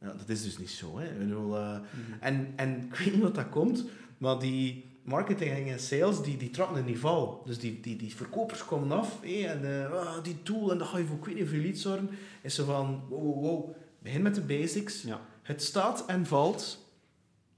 [0.00, 0.98] Ja, dat is dus niet zo.
[0.98, 1.12] Hè.
[1.18, 1.78] Bedoel, uh,
[2.20, 3.84] en, en ik weet niet wat dat komt,
[4.18, 7.46] maar die marketing en sales die, die trappen een niveau.
[7.46, 10.98] Dus die, die, die verkopers komen af hé, en uh, die tool en dan ga
[10.98, 12.10] je voor ik weet niet veel iets zorgen.
[12.42, 15.02] Is zo van, wow, wow, wow, begin met de basics.
[15.02, 15.20] Ja.
[15.42, 16.88] Het staat en valt.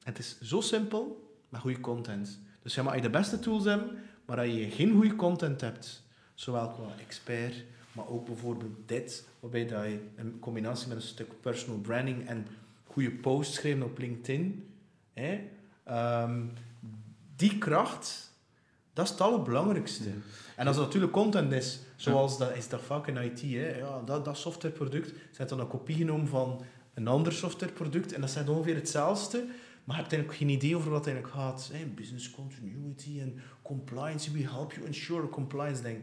[0.02, 2.40] Het is zo simpel, met goede content.
[2.62, 6.01] Dus ja, mag je de beste tools hebben, maar als je geen goede content hebt,
[6.34, 11.40] zowel qua expert, maar ook bijvoorbeeld dit, waarbij dat je een combinatie met een stuk
[11.40, 12.46] personal branding en
[12.84, 14.68] goede posts schrijven op LinkedIn,
[15.12, 15.40] hè,
[16.24, 16.52] um,
[17.36, 18.30] die kracht,
[18.92, 20.10] Dat is het allerbelangrijkste.
[20.56, 24.02] En als het natuurlijk content is, zoals dat is dat vaak in IT, hè, ja,
[24.04, 26.62] dat, dat softwareproduct, zet dan een kopie genomen van
[26.94, 29.44] een ander softwareproduct en dat zijn ongeveer hetzelfde,
[29.84, 31.70] maar je hebt eigenlijk geen idee over wat het eigenlijk gaat.
[31.72, 35.82] Hè, business continuity en compliance, we help you ensure compliance.
[35.82, 36.00] Denk,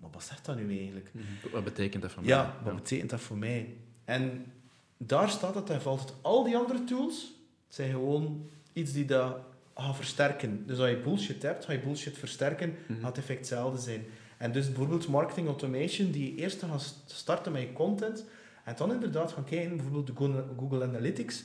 [0.00, 1.10] maar wat zegt dat nu eigenlijk?
[1.52, 2.30] Wat betekent dat voor mij?
[2.30, 3.76] Ja, wat betekent dat voor mij?
[4.04, 4.52] En
[4.96, 6.14] daar staat het en valt het.
[6.20, 7.32] Al die andere tools
[7.68, 9.36] zijn gewoon iets die dat
[9.74, 10.66] gaat versterken.
[10.66, 14.04] Dus als je bullshit hebt, ga je bullshit versterken, mm gaat het effect hetzelfde zijn.
[14.38, 18.24] En dus bijvoorbeeld marketing automation, die eerst gaat starten met je content,
[18.64, 21.44] en dan inderdaad gaan kijken, bijvoorbeeld de Google Analytics,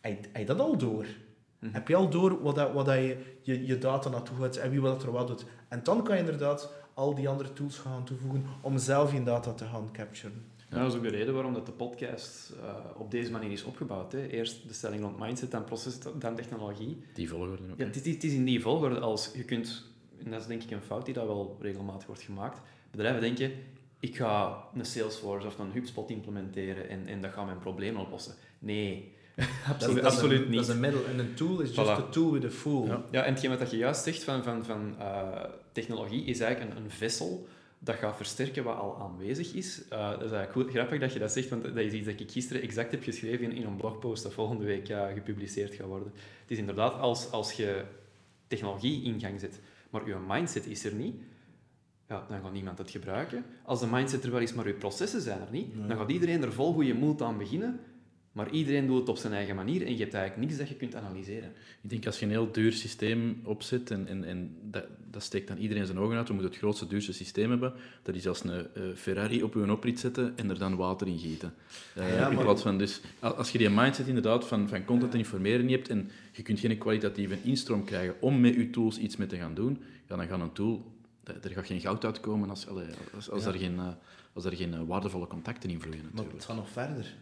[0.00, 1.06] heb je dat al door?
[1.58, 1.72] Mhm.
[1.72, 4.70] Heb je al door wat, dat, wat dat je, je, je data naartoe gaat en
[4.70, 5.44] wie wat er wat doet?
[5.68, 9.52] En dan kan je inderdaad al die andere tools gaan toevoegen om zelf je data
[9.52, 10.44] te gaan capturen.
[10.70, 13.64] Ja, dat is ook de reden waarom dat de podcast uh, op deze manier is
[13.64, 14.12] opgebouwd.
[14.12, 14.26] Hè.
[14.26, 17.02] Eerst de stelling rond mindset, dan proces, dan technologie.
[17.14, 17.78] Die volgorde ook.
[17.78, 19.84] Ja, het, is, het is in die volgorde als je kunt...
[20.24, 22.60] En dat is denk ik een fout die dat wel regelmatig wordt gemaakt.
[22.90, 23.52] Bedrijven denken,
[24.00, 28.34] ik ga een Salesforce of een HubSpot implementeren en, en dat gaat mijn probleem oplossen.
[28.58, 29.14] Nee,
[29.72, 30.54] absoluut, dat absoluut een, niet.
[30.54, 32.86] Dat is een middel en een tool is just a tool with a fool.
[32.86, 36.76] Ja, ja en hetgeen wat je juist zegt van, van, van uh, technologie is eigenlijk
[36.76, 37.46] een, een vessel
[37.78, 39.82] dat gaat versterken wat al aanwezig is.
[39.92, 42.20] Uh, dat is eigenlijk goed, grappig dat je dat zegt, want dat is iets dat
[42.20, 45.86] ik gisteren exact heb geschreven in, in een blogpost dat volgende week uh, gepubliceerd gaat
[45.86, 46.12] worden.
[46.40, 47.84] Het is inderdaad, als, als je
[48.46, 49.60] technologie in gang zet,
[49.90, 51.14] maar je mindset is er niet,
[52.08, 53.44] ja, dan gaat niemand het gebruiken.
[53.62, 56.42] Als de mindset er wel is, maar je processen zijn er niet, dan gaat iedereen
[56.42, 57.80] er vol goede moed aan beginnen,
[58.36, 60.74] maar iedereen doet het op zijn eigen manier en je hebt eigenlijk niks dat je
[60.74, 61.52] kunt analyseren.
[61.82, 65.48] Ik denk als je een heel duur systeem opzet en, en, en dat, dat steekt
[65.48, 67.72] dan iedereen zijn ogen uit, we moeten het grootste, duurste systeem hebben,
[68.02, 71.18] dat is als een uh, Ferrari op je oprit zetten en er dan water in
[71.18, 71.54] gieten.
[71.98, 75.18] Uh, ja, in plaats van, dus, als je die mindset inderdaad van, van content en
[75.18, 79.16] informeren niet hebt en je kunt geen kwalitatieve instroom krijgen om met je tools iets
[79.16, 80.92] mee te gaan doen, ja, dan gaat een tool,
[81.24, 82.66] er gaat geen goud uitkomen als,
[83.14, 83.52] als, als, ja.
[83.52, 83.88] er, geen, uh,
[84.32, 86.02] als er geen waardevolle contacten in vloeien.
[86.02, 86.26] Natuurlijk.
[86.26, 87.14] Maar het gaat nog verder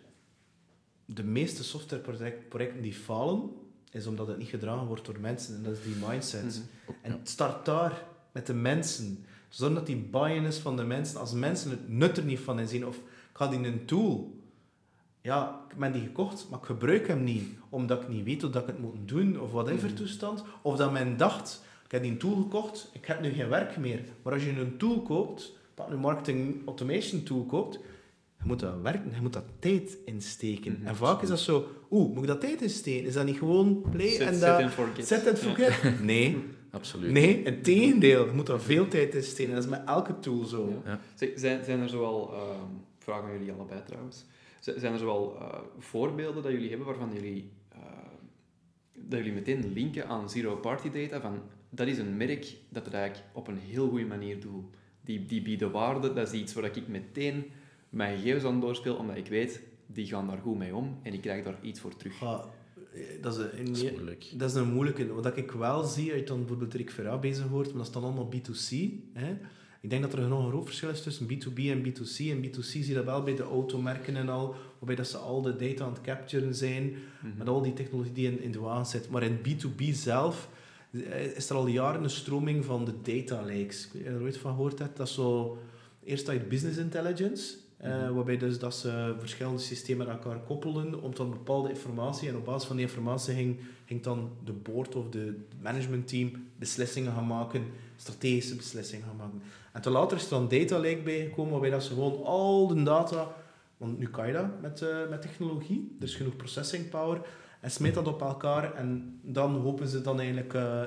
[1.04, 3.50] de meeste softwareprojecten die falen,
[3.90, 5.54] is omdat het niet gedragen wordt door mensen.
[5.54, 6.44] En dat is die mindset.
[6.44, 6.96] Mhm.
[7.02, 9.24] En het start daar, met de mensen.
[9.48, 11.20] Zorg dat die buy-in is van de mensen.
[11.20, 13.02] Als mensen het nut er niet van inzien, of ik
[13.32, 14.42] ga die een tool...
[15.20, 18.50] Ja, ik ben die gekocht, maar ik gebruik hem niet, omdat ik niet weet hoe
[18.50, 20.44] ik het moet doen, of whatever mm toestand.
[20.62, 23.76] Of dat men dacht, ik heb die een tool gekocht, ik heb nu geen werk
[23.76, 24.04] meer.
[24.22, 27.78] Maar als je een tool koopt, dat een marketing automation tool koopt,
[28.44, 30.72] je moet dat werken, je moet dat tijd insteken.
[30.72, 30.86] Mm -hmm.
[30.86, 33.06] En vaak is dat zo, oeh, moet ik dat tijd insteken?
[33.06, 34.60] Is dat niet gewoon play set, en dat...
[35.06, 35.74] Set and forget.
[35.82, 35.92] Ja.
[36.02, 36.36] Nee.
[36.70, 37.10] Absoluut.
[37.10, 38.26] Nee, in tegendeel.
[38.26, 39.54] Je moet daar veel tijd insteken.
[39.54, 40.82] Dat is met elke tool zo.
[40.84, 41.00] Ja.
[41.34, 42.34] Zijn, zijn er zoal,
[42.98, 44.24] vraag aan jullie allebei trouwens,
[44.60, 47.78] zijn er zoal uh, voorbeelden dat jullie hebben waarvan jullie, uh,
[48.98, 52.94] dat jullie meteen linken aan zero party data, van dat is een merk dat het
[52.94, 54.64] eigenlijk op een heel goede manier doet.
[55.00, 57.44] Die, die bieden waarde, dat is iets waar ik meteen
[57.94, 61.20] mijn gegevens aan doorspeel, omdat ik weet, die gaan daar goed mee om en ik
[61.20, 62.20] krijg daar iets voor terug.
[62.20, 62.44] Ja,
[63.20, 64.32] dat, is een, dat, is moeilijk.
[64.34, 65.14] dat is een moeilijke.
[65.14, 68.02] Wat ik wel zie, uit dan bijvoorbeeld Rick Verra bezig hoort, maar dat is dan
[68.02, 68.76] allemaal B2C.
[69.12, 69.36] Hè?
[69.80, 72.30] Ik denk dat er nog een groot verschil is tussen B2B en B2C.
[72.30, 75.42] En B2C zie je dat wel bij de automerken en al, waarbij dat ze al
[75.42, 77.38] de data aan het capturen zijn, mhm.
[77.38, 79.10] met al die technologie die in, in de waan zit.
[79.10, 80.48] Maar in B2B zelf
[80.90, 83.86] eh, is er al jaren een stroming van de data lakes.
[83.86, 84.96] Ik weet niet of je er ooit van gehoord hebt.
[84.96, 85.58] Dat is zo...
[86.04, 91.14] Eerst uit business intelligence, uh, waarbij dus dat ze verschillende systemen aan elkaar koppelen om
[91.14, 95.08] dan bepaalde informatie en op basis van die informatie ging, ging dan de board of
[95.08, 97.64] de managementteam beslissingen gaan maken,
[97.96, 99.42] strategische beslissingen gaan maken.
[99.72, 102.82] En te later is er dan data lake bijgekomen waarbij dat ze gewoon al de
[102.82, 103.34] data,
[103.76, 107.20] want nu kan je dat met, uh, met technologie, er is genoeg processing power,
[107.60, 110.54] en smeet dat op elkaar en dan hopen ze dan eigenlijk...
[110.54, 110.82] Uh,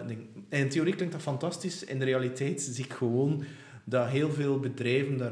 [0.50, 3.44] in theorie klinkt dat fantastisch, in de realiteit zie ik gewoon
[3.84, 5.32] dat heel veel bedrijven daar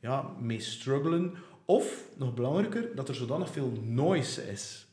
[0.00, 1.34] ja, mee struggelen.
[1.64, 4.86] Of, nog belangrijker, dat er zodanig veel noise is.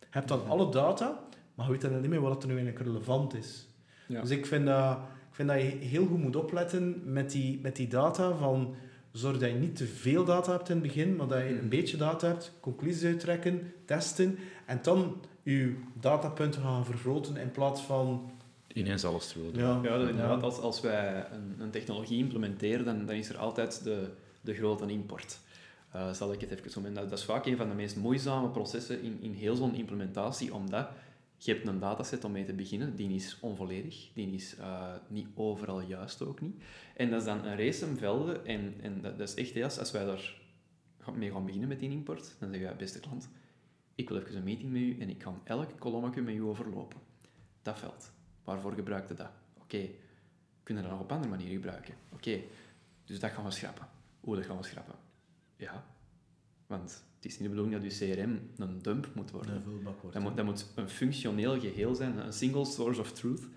[0.00, 2.86] Je hebt dan alle data, maar je weet dan niet meer wat er nu eigenlijk
[2.86, 3.66] relevant is.
[4.08, 4.20] Ja.
[4.20, 4.96] Dus ik vind, dat,
[5.28, 8.36] ik vind dat je heel goed moet opletten met die, met die data.
[8.36, 8.74] Van,
[9.12, 11.68] zorg dat je niet te veel data hebt in het begin, maar dat je een
[11.68, 18.30] beetje data hebt, conclusies uittrekken, testen en dan je datapunten gaan vergroten in plaats van
[18.72, 19.58] ineens alles te willen.
[19.58, 20.42] Ja, ja inderdaad.
[20.42, 24.08] Als, als wij een, een technologie implementeren, dan, dan is er altijd de,
[24.40, 25.38] de grote import.
[25.94, 28.48] Uh, zal ik het even zo dat, dat is vaak een van de meest moeizame
[28.48, 30.88] processen in, in heel zo'n implementatie, omdat
[31.36, 35.28] je hebt een dataset om mee te beginnen, die is onvolledig, die is uh, niet
[35.34, 36.62] overal juist ook niet.
[36.96, 40.04] En dat is dan een race velden, en, en dat, is echt, als, als wij
[40.04, 40.34] daar
[41.14, 43.28] mee gaan beginnen met die import, dan zeg je, beste klant,
[43.94, 47.00] ik wil even een meeting met u en ik kan elk kolommetje met u overlopen.
[47.62, 48.12] Dat veld.
[48.44, 49.30] Waarvoor gebruikte dat?
[49.62, 49.88] Oké,
[50.62, 51.94] kunnen dat nog op andere manieren gebruiken.
[52.12, 52.40] Oké,
[53.04, 53.88] dus dat gaan we schrappen.
[54.20, 54.94] Hoe dat gaan we schrappen?
[55.56, 55.84] Ja,
[56.66, 59.54] want het is niet de bedoeling dat je CRM een dump moet worden.
[59.54, 60.16] Een vulbak wordt.
[60.16, 63.48] Dat moet, dat moet een functioneel geheel zijn, een single source of truth.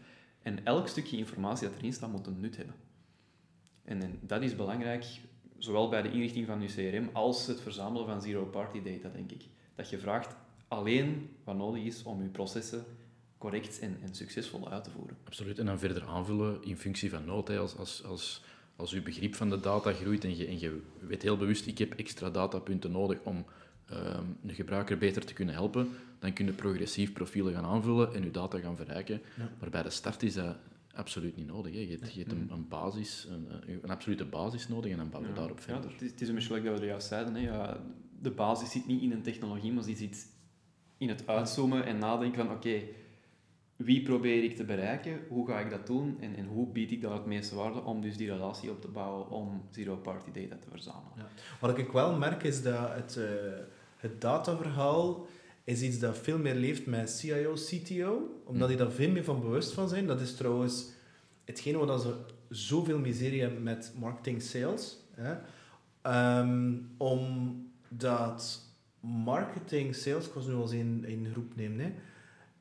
[0.41, 2.75] En elk stukje informatie dat erin staat, moet een nut hebben.
[3.83, 5.05] En, en dat is belangrijk,
[5.57, 9.45] zowel bij de inrichting van je CRM als het verzamelen van zero-party data, denk ik.
[9.75, 10.35] Dat je vraagt
[10.67, 12.85] alleen wat nodig is om je processen
[13.37, 15.17] correct en, en succesvol uit te voeren.
[15.23, 15.59] Absoluut.
[15.59, 17.47] En dan verder aanvullen in functie van nood.
[17.47, 17.57] Hè.
[17.57, 18.43] Als, als, als,
[18.75, 21.77] als je begrip van de data groeit en je, en je weet heel bewust, ik
[21.77, 23.45] heb extra datapunten nodig om
[23.91, 28.23] um, de gebruiker beter te kunnen helpen, dan kun je progressief profielen gaan aanvullen en
[28.23, 29.21] je data gaan verrijken.
[29.37, 29.49] Ja.
[29.59, 30.55] Maar bij de start is dat
[30.93, 31.73] absoluut niet nodig.
[31.73, 31.79] Hè.
[31.79, 33.47] Je, hebt, je hebt een, een, basis, een,
[33.83, 35.83] een, absolute basis nodig en dan bouwen we daarop verder.
[35.83, 37.35] Ja, het, is, het is een beetje dat we er juist zeiden.
[37.35, 37.41] Hè.
[37.41, 37.79] Ja,
[38.21, 40.27] de basis zit niet in een technologie, maar die zit
[40.97, 42.81] in het uitzoomen en nadenken van oké,
[43.75, 47.01] wie probeer ik te bereiken, hoe ga ik dat doen en, en hoe bied ik
[47.01, 50.69] daar het meeste waarde om dus die relatie op te bouwen om zero-party data te
[50.69, 51.13] verzamelen.
[51.17, 51.27] Ja.
[51.59, 53.25] Wat ik wel merk is dat het, uh,
[53.97, 55.27] het dataverhaal
[55.63, 59.41] is iets dat veel meer leeft met CIO, CTO, omdat die daar veel meer van
[59.41, 60.07] bewust van zijn.
[60.07, 60.91] Dat is trouwens
[61.45, 62.15] hetgene wat ze
[62.49, 64.97] zoveel miserie hebben met marketing sales.
[65.11, 65.35] Hè?
[66.39, 68.61] Um, omdat
[68.99, 71.93] marketing sales, ik was nu al eens in, in groep nemen, hè,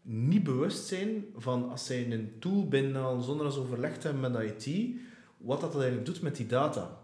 [0.02, 4.64] niet bewust zijn van als zij een tool binnenhalen zonder dat ze overlegd hebben met
[4.64, 4.96] IT,
[5.36, 7.00] wat dat eigenlijk doet met die data.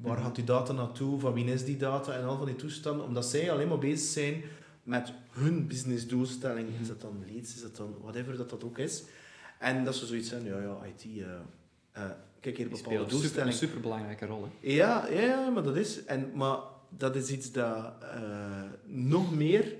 [0.00, 0.22] Waar mhm.
[0.22, 1.20] gaat die data naartoe?
[1.20, 2.12] Van wie is die data?
[2.12, 3.06] En al van die toestanden.
[3.06, 4.42] Omdat zij alleen maar bezig zijn
[4.82, 6.68] met hun businessdoelstelling.
[6.80, 7.54] Is dat dan leads?
[7.54, 9.04] Is dat dan whatever dat dat ook is?
[9.58, 11.04] En dat ze zoiets zijn, ja, ja, IT...
[11.04, 11.26] Uh,
[11.96, 13.50] uh, kijk hier, bepaalde doelstelling.
[13.50, 14.68] Een superbelangrijke rol, hè?
[14.68, 16.04] Ja, ja, maar dat is...
[16.04, 19.74] En, maar dat is iets dat uh, nog meer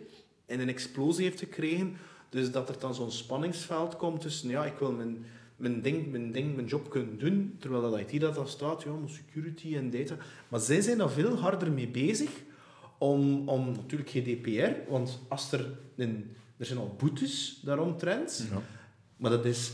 [0.47, 1.97] in een explosie heeft gekregen
[2.29, 5.25] dus dat er dan zo'n spanningsveld komt tussen, ja, ik wil mijn,
[5.57, 8.91] mijn, ding, mijn ding, mijn job kunnen doen, terwijl dat IT dat daar staat, ja,
[9.07, 10.17] security en data.
[10.49, 12.31] Maar zij zijn daar veel harder mee bezig
[12.99, 18.63] om, om natuurlijk GDPR, want als er, een, er zijn al boetes daaromtrent, ja.
[19.17, 19.73] maar dat is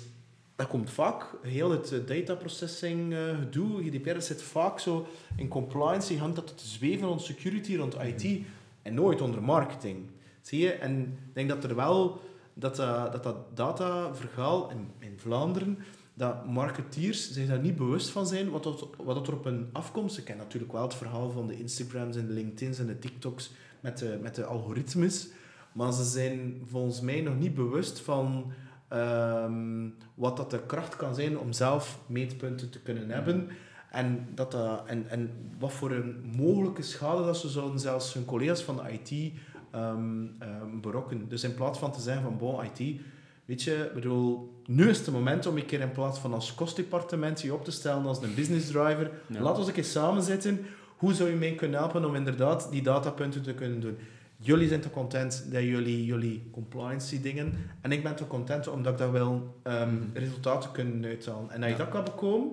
[0.57, 5.49] dat komt vaak, heel het eh, data processing uh, gedoe, GDPR zit vaak zo in
[5.49, 8.41] compliance, hangt dat te zweven rond security, rond IT
[8.83, 10.07] en nooit onder marketing.
[10.41, 10.73] Zie je?
[10.73, 12.21] En ik denk dat er wel
[12.55, 15.79] dat uh, dat, dat dataverhaal in, in Vlaanderen,
[16.15, 20.19] dat marketeers zich daar niet bewust van zijn wat, dat, wat er op hun afkomst.
[20.19, 23.53] Ik ken natuurlijk wel het verhaal van de Instagrams en de LinkedIn's en de TikToks
[23.81, 25.29] met de, met de algoritmes,
[25.73, 28.53] maar ze zijn volgens mij nog niet bewust van
[28.89, 33.49] ehm, wat dat de kracht kan zijn om zelf meetpunten te kunnen hebben.
[33.91, 38.25] En, dat, dat, en, en wat voor een mogelijke schade dat ze zouden zelfs hun
[38.25, 39.33] collega's van de IT
[39.77, 40.37] um,
[40.81, 41.29] berokken.
[41.29, 43.01] Dus in plaats van te zeggen van, bon, IT,
[43.45, 47.41] weet je, bedoel, nu is het moment om een keer in plaats van als kostdepartement
[47.41, 49.53] je op te stellen als een business driver, ja.
[49.53, 50.67] we eens een samen zitten.
[50.97, 53.97] Hoe zou je mij kunnen helpen om inderdaad die datapunten te kunnen doen?
[54.37, 57.55] Jullie zijn te content dat jullie, jullie compliance dingen.
[57.81, 61.51] En ik ben te content omdat ik daar wel um, resultaten kunnen uithalen.
[61.51, 62.49] En als je dat kan bekomen,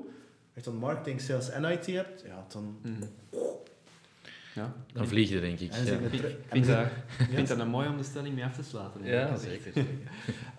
[0.55, 2.77] als je dan marketing, sales en IT hebt, ja, dan...
[2.81, 2.99] Mm
[4.53, 4.73] ja.
[4.93, 5.73] Dan vlieg je, denk ik.
[5.73, 5.93] Ja.
[5.93, 6.87] Ik vind, dat,
[7.35, 9.05] vind dat een mooi om de stelling mee af te sluiten.
[9.05, 9.71] Ja, zeker.
[9.73, 9.91] zeker.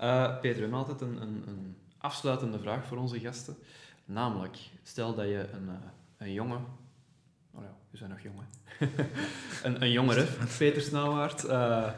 [0.00, 3.56] uh, Peter, we hebben altijd een, een, een, afsluitende vraag voor onze gasten.
[4.04, 5.72] Namelijk, stel dat je een, uh,
[6.16, 6.64] een jongen...
[7.54, 8.38] Oh ja, we zijn nog jong,
[9.64, 10.26] een, een jongere,
[10.58, 11.92] Peter Snauwaard, uh,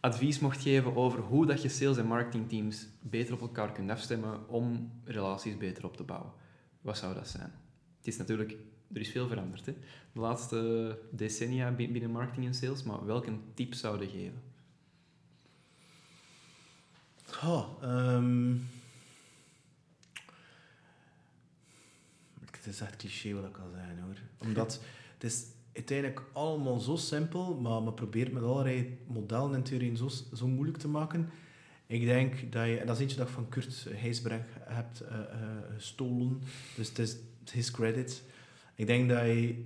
[0.00, 4.48] advies mocht geven over hoe dat je sales- en marketingteams beter op elkaar kunt afstemmen
[4.48, 6.32] om relaties beter op te bouwen.
[6.80, 7.52] Wat zou dat zijn?
[7.98, 8.56] Het is natuurlijk
[8.94, 9.66] er is veel veranderd.
[9.66, 9.72] Hè?
[10.12, 14.42] De laatste decennia binnen marketing en sales, maar welke tip zou je geven?
[17.44, 17.82] Oh.
[22.50, 24.16] Het is echt cliché wat ik kan zeggen hoor.
[24.38, 24.80] Omdat
[25.14, 30.08] het is uiteindelijk allemaal zo simpel, maar men probeert met allerlei modellen en theorieën zo,
[30.34, 31.30] zo moeilijk te maken.
[31.86, 35.08] Ik denk dat je, en dat is eentje dat ik van Kurt Heisbreng hebt uh,
[35.08, 35.16] uh,
[35.74, 36.42] gestolen,
[36.76, 37.16] dus het is
[37.50, 38.22] his credit.
[38.80, 39.64] Ik denk dat je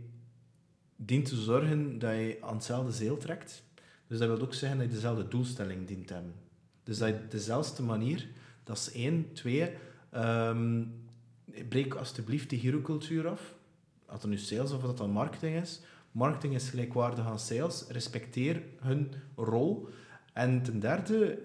[0.96, 3.62] dient te zorgen dat je aan hetzelfde zeel trekt.
[4.06, 6.34] Dus dat wil ook zeggen dat je dezelfde doelstelling dient te hebben.
[6.82, 8.28] Dus dat je dezelfde manier,
[8.64, 9.32] dat is één.
[9.32, 9.70] Twee,
[10.14, 10.92] um,
[11.68, 13.54] breek alsjeblieft die hero-cultuur af.
[14.06, 15.80] Of het nu sales of dat dan marketing is.
[16.12, 17.84] Marketing is gelijkwaardig aan sales.
[17.88, 19.88] Respecteer hun rol.
[20.32, 21.38] En ten derde,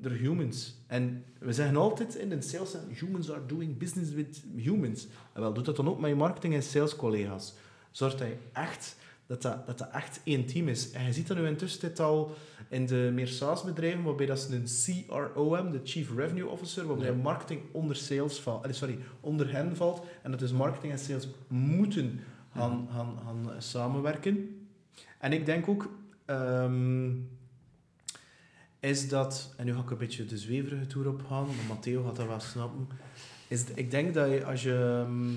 [0.00, 0.74] de humans.
[0.86, 5.06] En we zeggen altijd in de sales, humans are doing business with humans.
[5.32, 7.54] En wel, doe dat dan ook met je marketing- en sales-collega's.
[7.90, 8.96] Zorg dat je echt
[9.28, 10.90] dat dat, dat dat echt één team is.
[10.90, 12.34] En je ziet dat nu intussen dit al
[12.68, 17.14] in de meer SaaS-bedrijven, waarbij dat ze een CRO hebben, de Chief Revenue Officer, waarbij
[17.14, 20.06] marketing onder sales valt, eh, sorry, onder hen valt.
[20.22, 22.20] En dat dus marketing en sales moeten
[22.52, 24.66] gaan, gaan, gaan samenwerken.
[25.18, 25.90] En ik denk ook...
[26.24, 27.10] ehm,
[28.80, 32.04] is dat, en nu ga ik een beetje de zweverige toer op gaan, maar Matteo
[32.04, 32.88] gaat dat wel snappen.
[33.48, 35.32] Is, ik denk dat je, als je, ehm,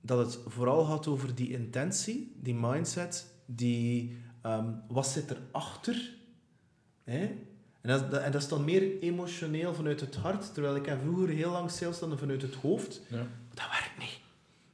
[0.00, 6.14] dat het vooral gaat over die intentie, die mindset, die, ehm, wat zit erachter?
[7.04, 7.20] Hè?
[7.80, 11.28] En, dat, dat- en dat is dan meer emotioneel vanuit het hart, terwijl ik vroeger
[11.28, 13.00] heel lang sales dan vanuit het hoofd.
[13.08, 13.26] Ja.
[13.54, 14.18] Dat werkt niet.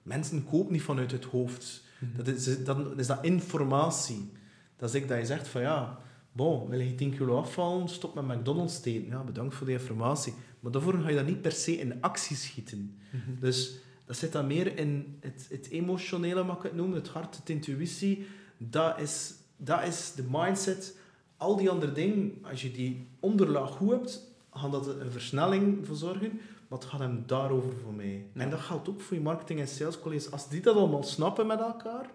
[0.02, 1.84] Mensen kopen niet vanuit het hoofd.
[2.16, 4.32] Dat is, dan is dat informatie.
[4.76, 5.98] Dat is ik dat je zegt van ja,
[6.36, 9.08] bon, wil je 10 kilo afvallen, stop met McDonald's te eten.
[9.08, 10.34] Ja, bedankt voor die informatie.
[10.60, 12.98] Maar daarvoor ga je dat niet per se in actie schieten.
[13.40, 17.36] Dus dat zit dan meer in het, het emotionele, mag ik het noemen, het hart,
[17.36, 18.26] het intuïtie.
[18.58, 20.96] Dat is, dat is de mindset.
[21.36, 24.22] Al die andere dingen, als je die onderlaag goed hebt,
[24.52, 26.40] gaat dat een versnelling verzorgen.
[26.68, 28.24] Maar het gaat hem daarover voor mij.
[28.32, 28.40] Ja.
[28.42, 30.30] En dat geldt ook voor je marketing- en salescollega's.
[30.30, 32.10] Als die dat allemaal snappen met elkaar,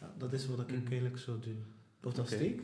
[0.00, 0.86] ja, dat is wat ik Mhm.
[0.86, 1.64] eigenlijk zou doen.
[2.02, 2.60] Of dat steek?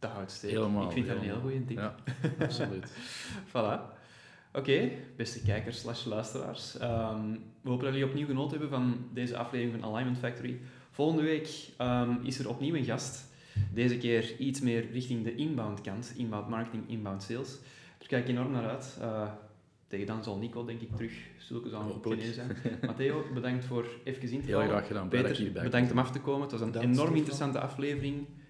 [0.00, 0.50] Dat houdt steek.
[0.50, 1.76] Helemaal, Ik vind dat een heel goede tip.
[1.76, 1.94] Ja,
[2.46, 2.90] absoluut.
[3.48, 3.98] Voilà.
[4.52, 6.78] Oké, beste kijkers slash luisteraars.
[6.78, 10.60] Ehm, we hopen dat jullie opnieuw genoten hebben van deze aflevering van Alignment Factory.
[10.90, 13.28] Volgende week ehm, is er opnieuw een gast.
[13.72, 16.12] Deze keer iets meer richting de inbound kant.
[16.16, 17.58] Inbound marketing, inbound sales.
[17.98, 18.96] Daar kijk ik enorm naar uit.
[19.00, 19.28] Eh,
[19.86, 22.06] tegen dan zal Nico denk ik terug zulke Hopelijk.
[22.06, 22.56] opnemen zijn.
[22.86, 25.08] Matteo, bedankt voor even in te Heel graag gedaan.
[25.08, 26.42] Peter, bedankt om af te komen.
[26.42, 28.26] Het was een enorm interessante aflevering.